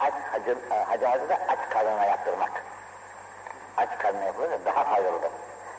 [0.00, 2.50] Aç, hacı, hacazı da aç karnına yaptırmak.
[3.76, 5.30] Aç karnına yapılırsa daha faydalıdır.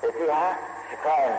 [0.03, 0.55] Ve fiha
[0.89, 1.33] şifaen,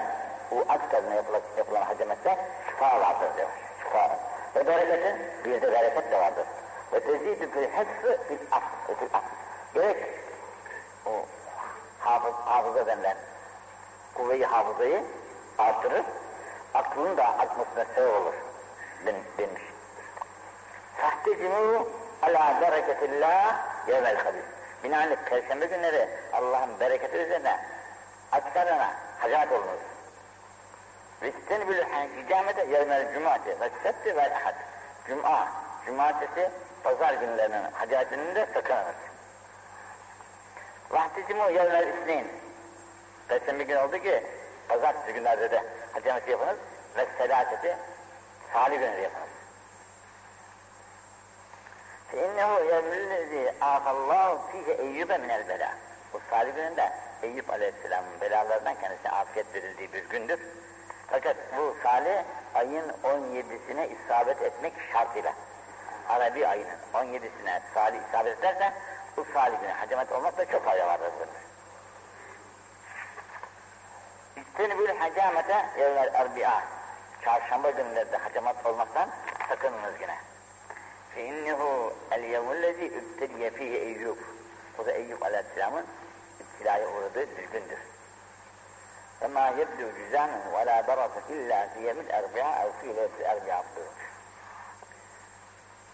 [0.51, 2.39] bu aç karnına yapılan, yapılan hacamette
[2.71, 3.49] şifa vardır diyor.
[3.83, 4.19] Şifa.
[4.57, 6.47] Ve bereketin, bir de bereket de vardır.
[6.93, 7.65] Ve tezidü fil
[8.51, 9.23] af, fil af.
[9.75, 9.97] Gerek
[11.07, 11.11] o
[12.01, 13.17] hafız, hafıza denilen
[14.15, 15.03] kuvveyi hafızayı
[15.59, 16.05] artırır,
[16.75, 18.35] aklın da artmasına sebep olur
[19.07, 19.63] demiş.
[21.01, 21.89] Tahtecinu
[22.23, 23.57] ala bereketillah
[23.89, 24.45] yevmel hadis.
[24.85, 27.61] Binaenli perşembe günleri Allah'ın bereketi üzerine
[28.33, 29.81] açlarına hacat olunur.
[31.23, 31.85] Vestenibülü
[32.17, 34.55] hicamete yevmel cumati ve sebti vel ahad.
[35.07, 35.49] Cuma,
[35.87, 36.51] cumartesi,
[36.85, 38.95] pazar günlerinin hacatinin de sakınınız.
[40.91, 42.40] Vahticimu yevmel isnin.
[43.30, 44.24] Perşembe günü oldu ki
[44.68, 45.64] pazartesi günlerde de
[45.94, 46.58] hacameti yapınız
[46.98, 47.78] ve selaseti
[48.54, 49.30] salih günleri yapınız.
[52.12, 52.92] فَاِنَّهُ يَوْمُ
[53.62, 55.70] آفَاللّٰهُ ف۪يهِ اَيُّبَ مِنَ الْبَلَى
[56.14, 56.92] Bu salih gününde
[57.24, 60.40] Eyüp Aleyhisselam'ın belalardan kendisine afiyet verildiği bir gündür.
[61.08, 62.24] Fakat bu salih
[62.56, 65.34] ayın 17'sine isabet etmek şartıyla.
[66.10, 68.74] Arabi ayının 17'sine salih isabet ederse
[69.18, 71.12] bu salih günü hacamet olmakla çok fayda vardır.
[74.61, 76.63] Tınbül hacamete yevmel erbi'a.
[77.25, 79.11] Çarşamba günlerde hacamat olmaktan
[79.49, 80.17] sakınınız yine.
[81.15, 84.17] Fe innehu el yevmellezi übteliye fihi Eyyub.
[84.79, 85.87] Bu da Eyyub aleyhisselamın
[86.41, 87.79] iptilaya uğradığı bir gündür.
[89.23, 94.05] Ve ma yebdu cüzanın ve la barata illa fiyemil erbi'a ev fiyeletil erbi'a buyurmuş.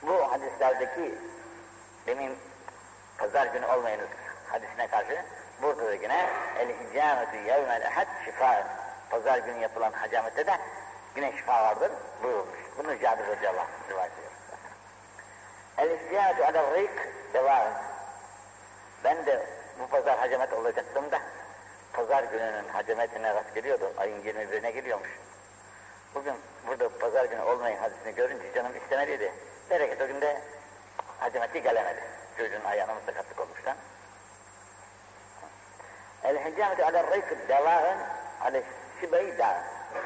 [0.02, 1.14] Bu hadislerdeki
[2.06, 2.38] demin
[3.18, 4.08] pazar günü olmayınız
[4.48, 5.24] hadisine karşı
[5.62, 6.26] burada da yine
[6.59, 8.66] el hicameti yevmel ehad şifa
[9.11, 10.59] pazar günü yapılan hacamette de
[11.16, 11.92] yine şifa vardır
[12.22, 12.59] buyurmuş.
[12.78, 14.32] Bunu Cabir radıyallahu anh rivayet ediyor.
[15.78, 17.66] El hicameti ala rıyk devam.
[19.04, 19.46] Ben de
[19.80, 21.20] bu pazar hacamet olacaktım da
[21.92, 23.92] pazar gününün hacametine rast geliyordu.
[23.96, 25.11] Ayın 21'ine geliyormuş.
[26.14, 26.34] Bugün
[26.66, 29.32] burada pazar günü olmayın hadisini görünce canım istemediydi.
[29.70, 30.40] Bereket o günde
[31.20, 32.00] hacameti gelemedi.
[32.38, 33.76] Çocuğun ayağına sakatlık olmuştan.
[36.26, 37.98] El hicameti ala rıyk devâın
[38.44, 38.62] ala
[39.00, 39.56] şibeyi da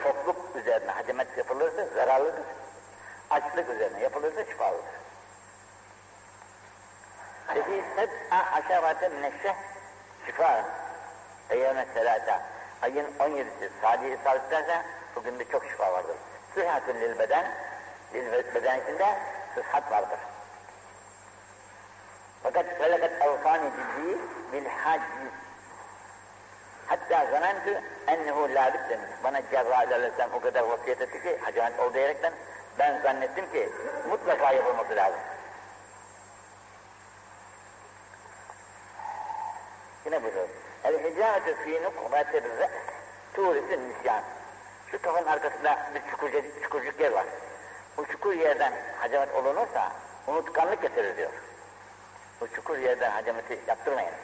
[0.03, 2.45] topluk üzerine hacamet yapılırsa zararlıdır.
[3.31, 4.85] Açlık üzerine yapılırsa şifalıdır.
[7.55, 9.55] Peki seb'a aşarate mineşşeh
[10.27, 10.65] şifa
[11.51, 12.41] eyyâme selâta
[12.83, 14.85] ayın 17'si Sadiye sağlıklarsa
[15.17, 16.17] bugün de çok şifa vardır.
[16.55, 17.47] Sıhhatun lil beden
[18.15, 19.19] lil beden içinde
[19.55, 20.19] sıhhat vardır.
[22.43, 24.19] Fakat felekat avsani ciddi
[24.53, 25.31] bil hacci
[26.91, 28.73] Hatta zanentü ennehu la.
[29.25, 32.33] Bana Cerrah aleyhisselam o kadar vasiyet etti ki hacamet ol diyerekten
[32.79, 33.69] ben zannettim ki
[34.09, 35.21] mutlaka yapılması lazım.
[40.05, 40.49] Yine buyuruyor.
[40.85, 42.71] El hicametü fî nukbetir re's
[43.35, 44.23] turisin nisyan.
[44.91, 47.27] Şu kafanın arkasında bir çukurcuk, çukurcuk yer var.
[47.97, 49.93] Bu çukur yerden hacamet olunursa
[50.27, 51.33] unutkanlık getirir diyor.
[52.41, 54.15] Bu çukur yerden hacameti yaptırmayın.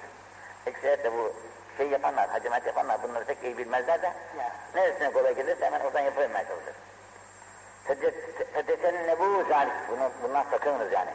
[0.66, 1.32] Ekseriyetle bu
[1.76, 4.12] şey yapanlar, hacamet yapanlar bunları pek iyi bilmezler de
[4.74, 6.74] neresine kolay gelirse hemen oradan yapıvermeye çalışır.
[8.52, 9.72] Fedesennebu zalik.
[9.90, 11.10] Bunu, bundan sakınırız yani.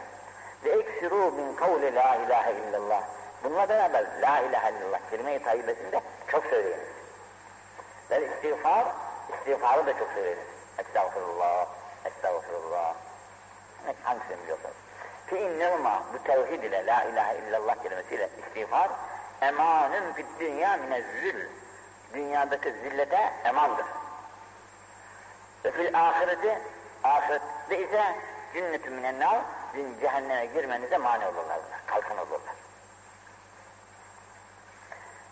[0.64, 3.02] Ve eksiru min kavli la ilahe illallah.
[3.44, 6.88] Bununla beraber la ilahe illallah kelime-i tayyibesinde çok söyleyiniz.
[8.10, 8.86] Ve istiğfar,
[9.38, 10.46] istiğfarı da çok söyleyiniz.
[10.78, 11.66] Estağfurullah,
[12.04, 12.94] estağfurullah.
[14.02, 14.76] Hangisini biliyorsunuz?
[15.26, 18.90] Fi innehuma bu tevhid ile la ilahe illallah kelimesiyle istiğfar
[19.42, 21.48] emanın fid dünya minezzül.
[22.14, 23.86] Dünyadaki zillete emandır.
[25.64, 26.58] Ve fil ahireti,
[27.04, 28.16] ahirette ise
[28.54, 29.40] cünnetin minennar,
[30.00, 32.54] cehenneme girmenize mani olurlar, kalkın olurlar.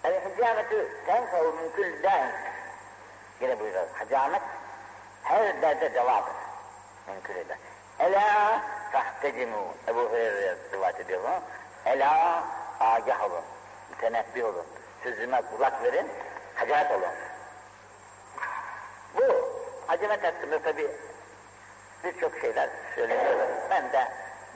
[0.04, 2.30] El hicametü tenfehu min kül daim.
[3.40, 4.42] Yine buyuruyor, hacamet
[5.22, 6.32] her derde devadır.
[7.24, 7.60] Kül daim.
[7.98, 8.60] Ela
[8.92, 9.74] tahtecimu.
[9.88, 11.40] Ebu Hureyre rivayet ediyor bunu.
[11.84, 12.44] Ela
[12.80, 13.44] agah olun,
[13.90, 14.66] mütenebbih olun,
[15.02, 16.08] sözüme kulak verin,
[16.54, 17.14] hacamet olun.
[19.14, 19.48] Bu
[19.86, 20.90] hacamet hakkında tabi
[22.04, 23.48] birçok şeyler söyleniyor.
[23.70, 24.08] Ben de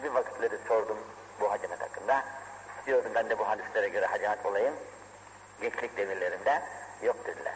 [0.03, 0.99] bir vakitleri sordum
[1.41, 2.24] bu hacamet hakkında.
[2.78, 4.74] İstiyordum ben de bu hadislere göre hacamet olayım.
[5.61, 6.62] Gençlik devirlerinde
[7.03, 7.55] yok dediler.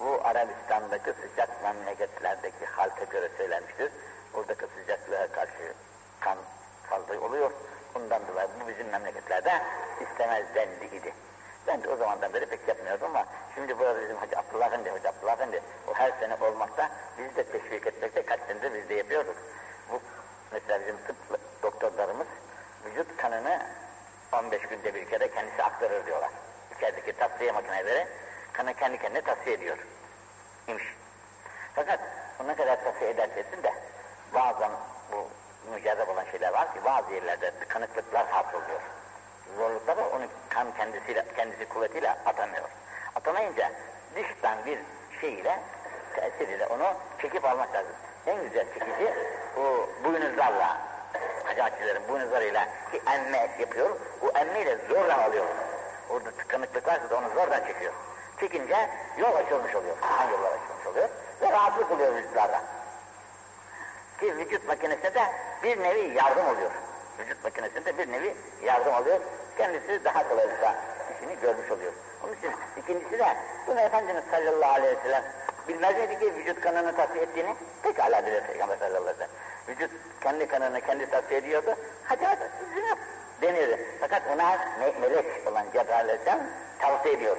[0.00, 3.92] Bu Arabistan'daki sıcak memleketlerdeki halka göre söylenmiştir.
[4.34, 5.74] Buradaki sıcaklığa karşı
[6.20, 6.38] kan
[6.90, 7.50] fazla oluyor.
[7.94, 9.62] Bundan dolayı bu bizim memleketlerde
[10.00, 11.14] istemez dendi idi.
[11.66, 15.08] Ben de o zamandan beri pek yapmıyordum ama şimdi burada bizim Hacı Abdullah Efendi, Hacı
[15.08, 18.40] Abdullah Efendi o her sene olmakta bizi de teşvik etmekte kaç
[18.74, 19.36] biz de yapıyorduk.
[19.92, 20.00] Bu
[20.52, 21.16] mesela bizim tıp
[21.62, 22.26] doktorlarımız
[22.84, 23.62] vücut kanını
[24.32, 26.30] 15 günde bir kere kendisi aktarır diyorlar.
[26.76, 28.06] İçerideki tasfiye makineleri
[28.52, 29.78] kanı kendi kendine tasfiye ediyor.
[30.68, 30.84] İmiş.
[31.74, 32.00] Fakat
[32.40, 33.74] o ne kadar tasfiye ederse etsin de
[34.34, 34.70] bazen
[35.12, 35.28] bu
[35.70, 38.80] mücerrep olan şeyler var ki bazı yerlerde tıkanıklıklar hasıl oluyor.
[39.56, 42.68] Zorlukta da onu kan kendisiyle, kendisi kuvvetiyle atamıyor.
[43.14, 43.72] Atamayınca
[44.14, 44.78] dıştan bir
[45.20, 45.60] şeyle,
[46.14, 47.92] tesiriyle onu çekip almak lazım.
[48.26, 49.14] En güzel çekici
[49.56, 50.80] o boynuzlarla,
[51.44, 53.90] hacamatçilerin boynuzlarıyla ki emme yapıyor,
[54.22, 55.46] o emmeyle zorla alıyor.
[56.10, 57.92] Orada tıkanıklık varsa da onu zorla çekiyor.
[58.40, 61.08] Çekince yol açılmış oluyor, kan yollar açılmış oluyor
[61.40, 62.60] ve rahatlık oluyor vücutlarda.
[64.22, 65.22] Ki vücut makinesine de
[65.62, 66.70] bir nevi yardım oluyor.
[67.18, 69.20] Vücut makinesinde bir nevi yardım oluyor.
[69.58, 70.74] Kendisi daha kolaylıkla
[71.14, 71.92] işini görmüş oluyor.
[72.24, 75.24] Onun için ikincisi de bunu Efendimiz sallallahu aleyhi ve sellem
[75.68, 77.54] bilmez miydi ki vücut kanını tasfiye ettiğini?
[77.82, 79.30] Pekala bilir Peygamber sallallahu aleyhi ve sellem.
[79.68, 81.76] Vücut kendi kanını kendi tasfiye ediyordu.
[82.08, 82.98] Sizin yap
[83.42, 83.86] denirdi.
[84.00, 86.40] Fakat ona me melek olan Cebrail aleyhisselam
[86.78, 87.36] tavsiye ediyor.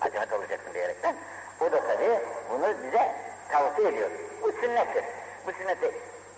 [0.00, 1.14] Acayip olacaksın diyerekten.
[1.60, 2.20] O da tabii
[2.50, 3.14] bunu bize
[3.50, 4.10] tavsiye ediyor.
[4.42, 5.04] Bu sünnettir.
[5.46, 5.92] Bu sünneti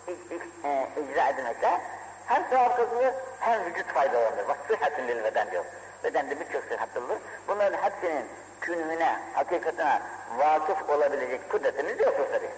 [0.08, 1.80] e, icra edilmekte
[2.26, 4.48] hem sevap kazanıyor hem vücut faydalanır.
[4.48, 5.64] Bak sıhhatin lil beden diyor.
[6.04, 7.16] Bedende birçok sıhhat olur.
[7.48, 8.26] Bunların hepsinin
[8.60, 10.00] künhüne, hakikatine
[10.38, 12.50] vakıf olabilecek kudretimiz yoktur tabi.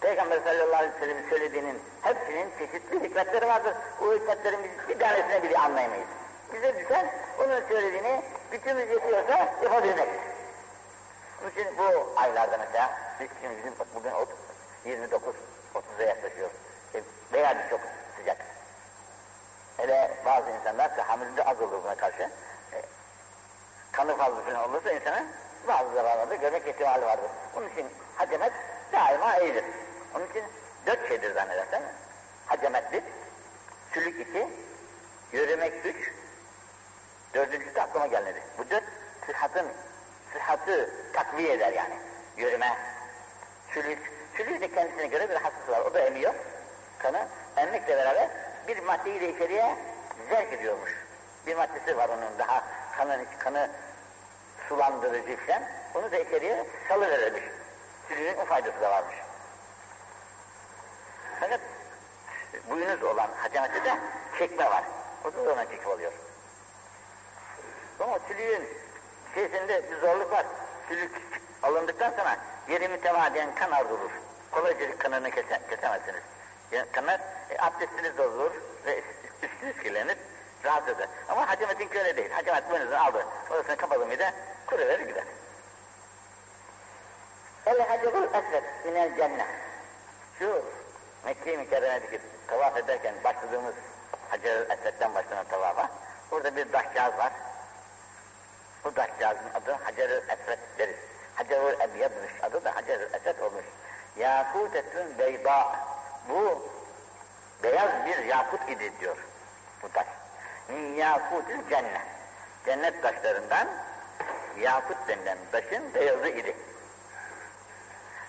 [0.00, 3.74] Peygamber sallallahu aleyhi ve sellem söylediğinin hepsinin çeşitli hikmetleri vardır.
[4.02, 6.08] O hikmetlerin bir tanesine bile anlayamayız.
[6.52, 7.06] Bize düşen
[7.44, 10.08] onun söylediğini gücümüz yetiyorsa yapabilmek.
[11.42, 14.10] Onun için bu aylarda mesela, bizim bugün
[14.84, 15.34] 29,
[15.74, 16.50] 30'a yaklaşıyor.
[16.94, 17.02] E,
[17.32, 17.80] veya çok
[18.16, 18.36] sıcak.
[19.76, 22.22] Hele bazı insanlar tahammülünde az olur buna karşı.
[22.72, 22.82] E,
[23.92, 25.26] kanı fazla falan olursa insanın
[25.68, 27.30] bazı zararlarda görmek ihtimali vardır.
[27.56, 28.52] Onun için hacemet
[28.92, 29.64] daima iyidir.
[30.14, 30.44] Onun için
[30.86, 31.82] dört şeydir zannedersen.
[32.46, 33.02] Hacemet bir,
[33.92, 34.48] sülük iki,
[35.32, 36.12] yürümek üç,
[37.34, 38.42] dördüncüsü de aklıma gelmedi.
[38.58, 38.84] Bu dört
[39.26, 39.66] sıhhatın,
[40.32, 41.94] sıhhatı takviye eder yani.
[42.36, 42.76] Yürüme,
[43.70, 45.80] sülük, sülük de kendisine göre bir hastası var.
[45.80, 46.34] O da emiyor
[46.98, 47.28] kanı.
[47.56, 48.28] Emmekle beraber
[48.68, 49.76] bir maddeyi de içeriye
[50.30, 50.90] zerk ediyormuş.
[51.46, 52.64] Bir maddesi var onun daha
[52.96, 53.70] kanın, kanı
[54.68, 55.62] sulandırıcı falan.
[55.94, 57.42] Onu da içeriye salıverirmiş.
[58.08, 59.14] Sülüğün o faydası da varmış.
[61.40, 61.60] Fakat
[62.70, 63.98] buyunuz olan hacamette de
[64.38, 64.84] çekme var.
[65.24, 66.12] O da ona çekme oluyor.
[68.00, 68.68] Ama sülüğün
[69.34, 70.46] şeysinde bir zorluk var.
[70.88, 71.10] Sülük
[71.62, 72.36] alındıktan sonra
[72.68, 74.10] yeri mütevadiyen kan arzulur.
[74.50, 76.22] Kolayca kanını kese, kesemezsiniz.
[76.72, 78.52] Yani kanlar e, abdestiniz bozulur
[78.86, 79.02] ve
[79.42, 80.16] üstünüz kirlenir,
[80.64, 81.08] rahatsız eder.
[81.28, 82.30] Ama hacemetin öyle değil.
[82.30, 84.24] Hacemet boynuzunu aldı, orasını kapadı mıydı,
[84.66, 85.24] kuru verir gider.
[87.66, 89.46] El hacerul esved minel cennet.
[90.38, 90.62] Şu
[91.24, 93.74] Mekke-i Mükerreme'deki tavaf ederken başladığımız
[94.30, 95.90] Hacer-ül Esved'den başlanan tavafa,
[96.30, 97.32] burada bir daşcağız var.
[98.84, 101.13] Bu daşcağızın adı Hacer-ül Esved deriz.
[101.34, 103.64] Hacer-ül Ebyad'mış adı da Hacer-ül Esved olmuş.
[104.16, 105.76] Yakutetün beyda.
[106.28, 106.62] Bu
[107.62, 109.16] beyaz bir yakut idi diyor
[109.82, 110.06] bu taş.
[110.68, 112.00] Min yakutül cennet.
[112.64, 113.68] Cennet taşlarından
[114.60, 116.56] yakut denilen taşın beyazı idi.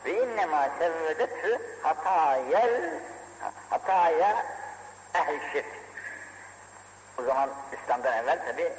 [0.06, 3.00] Ve innemâ servedetü hatayel
[3.70, 4.46] hataya
[5.14, 5.66] ehl şirk.
[7.20, 8.74] O zaman İslam'dan evvel tabi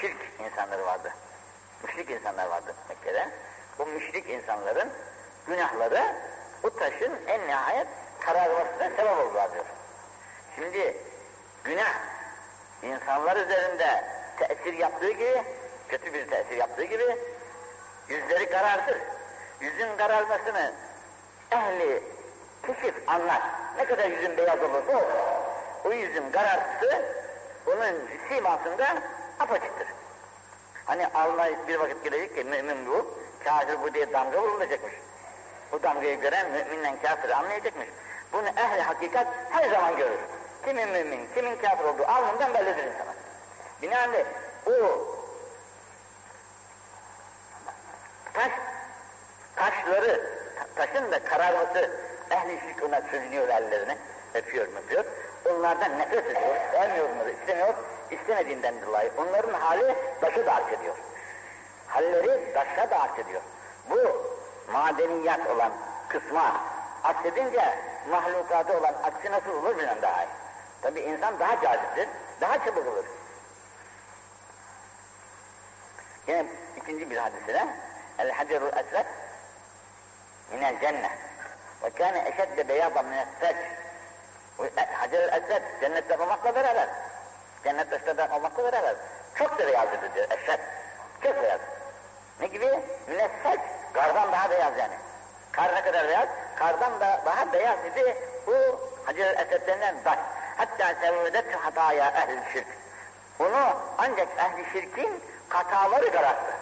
[0.00, 1.12] şirk insanları vardı.
[1.82, 3.28] Müşrik insanlar vardı Mekke'de.
[3.78, 4.88] Bu müşrik insanların
[5.46, 6.02] günahları
[6.62, 7.86] bu taşın en nihayet
[8.20, 9.50] kararmasına sebep oldular.
[10.54, 10.96] Şimdi
[11.64, 11.94] günah
[12.82, 14.04] insanlar üzerinde
[14.38, 15.42] tesir yaptığı gibi,
[15.88, 17.16] kötü bir tesir yaptığı gibi
[18.08, 18.98] yüzleri karartır.
[19.60, 20.72] Yüzün kararmasını
[21.50, 22.02] ehli
[22.66, 23.42] keşif anlar.
[23.76, 27.02] Ne kadar yüzün beyaz olursa o, o yüzün karartısı
[27.66, 28.86] onun simasında
[29.40, 29.86] apaçıktır.
[30.84, 34.92] Hani Allah bir vakit gelecek ki mümin bu, kafir bu diye damga vurulacakmış.
[35.72, 37.88] Bu damgayı gören müminle kafiri anlayacakmış.
[38.32, 40.18] Bunu ehli hakikat her zaman görür.
[40.64, 43.14] Kimin mümin, kimin kafir olduğu alnından bellidir insana.
[43.82, 44.24] Binaenaleyh
[44.66, 44.72] o
[48.34, 48.52] taş,
[49.56, 50.30] taşları,
[50.76, 51.90] taşın da kararması
[52.30, 53.98] ehli şirk ona sürünüyor ellerine,
[54.34, 55.04] öpüyor öpüyor.
[55.50, 57.74] Onlardan nefret ediyor, sevmiyor onları, istemiyor.
[58.10, 60.94] İstemediğinden dolayı onların hali taşı dark ediyor.
[61.92, 63.42] Halleri taşa dark ediyor.
[63.90, 64.26] Bu
[64.72, 65.72] madeniyat olan
[66.08, 66.60] kısma
[67.04, 67.78] aksedince
[68.10, 70.28] mahlukatı olan aksi nasıl olur bilen daha iyi.
[70.82, 72.08] Tabi insan daha caziptir,
[72.40, 73.04] daha çabuk olur.
[76.26, 77.66] Yine ikinci bir hadisede
[78.18, 79.06] El hacerul esved
[80.52, 81.10] minel cennet
[81.82, 83.56] ve kâne eşedde beyadan minel sec
[85.00, 86.88] Hacer-ül esved cennette olmakla beraber
[87.64, 88.94] cennet taşlardan olmakla beraber
[89.34, 90.60] çok da beyazdır diyor esved
[91.22, 91.60] çok beyaz
[92.42, 92.80] ne gibi?
[93.42, 93.60] sec
[93.92, 94.94] kardan daha beyaz yani
[95.52, 96.28] kar ne kadar beyaz?
[96.58, 98.16] kardan da daha beyaz idi
[98.46, 98.52] bu
[99.06, 100.18] Hacer-ül esvedlerinden taş
[100.56, 102.66] hatta sevvedetü hataya ehl şirk
[103.38, 106.52] bunu ancak ehli şirkin hataları kararttı.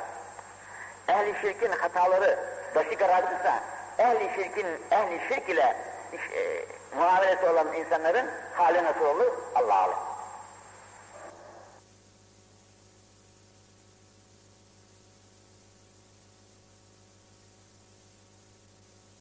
[1.09, 2.39] Ehli şirkin hataları
[2.75, 3.61] başı karartırsa,
[3.99, 5.77] ehli şirkin, ehli şirk ile
[6.13, 6.65] e,
[6.97, 9.33] muamelesi olan insanların hali nasıl olur?
[9.55, 10.10] Allah Allah.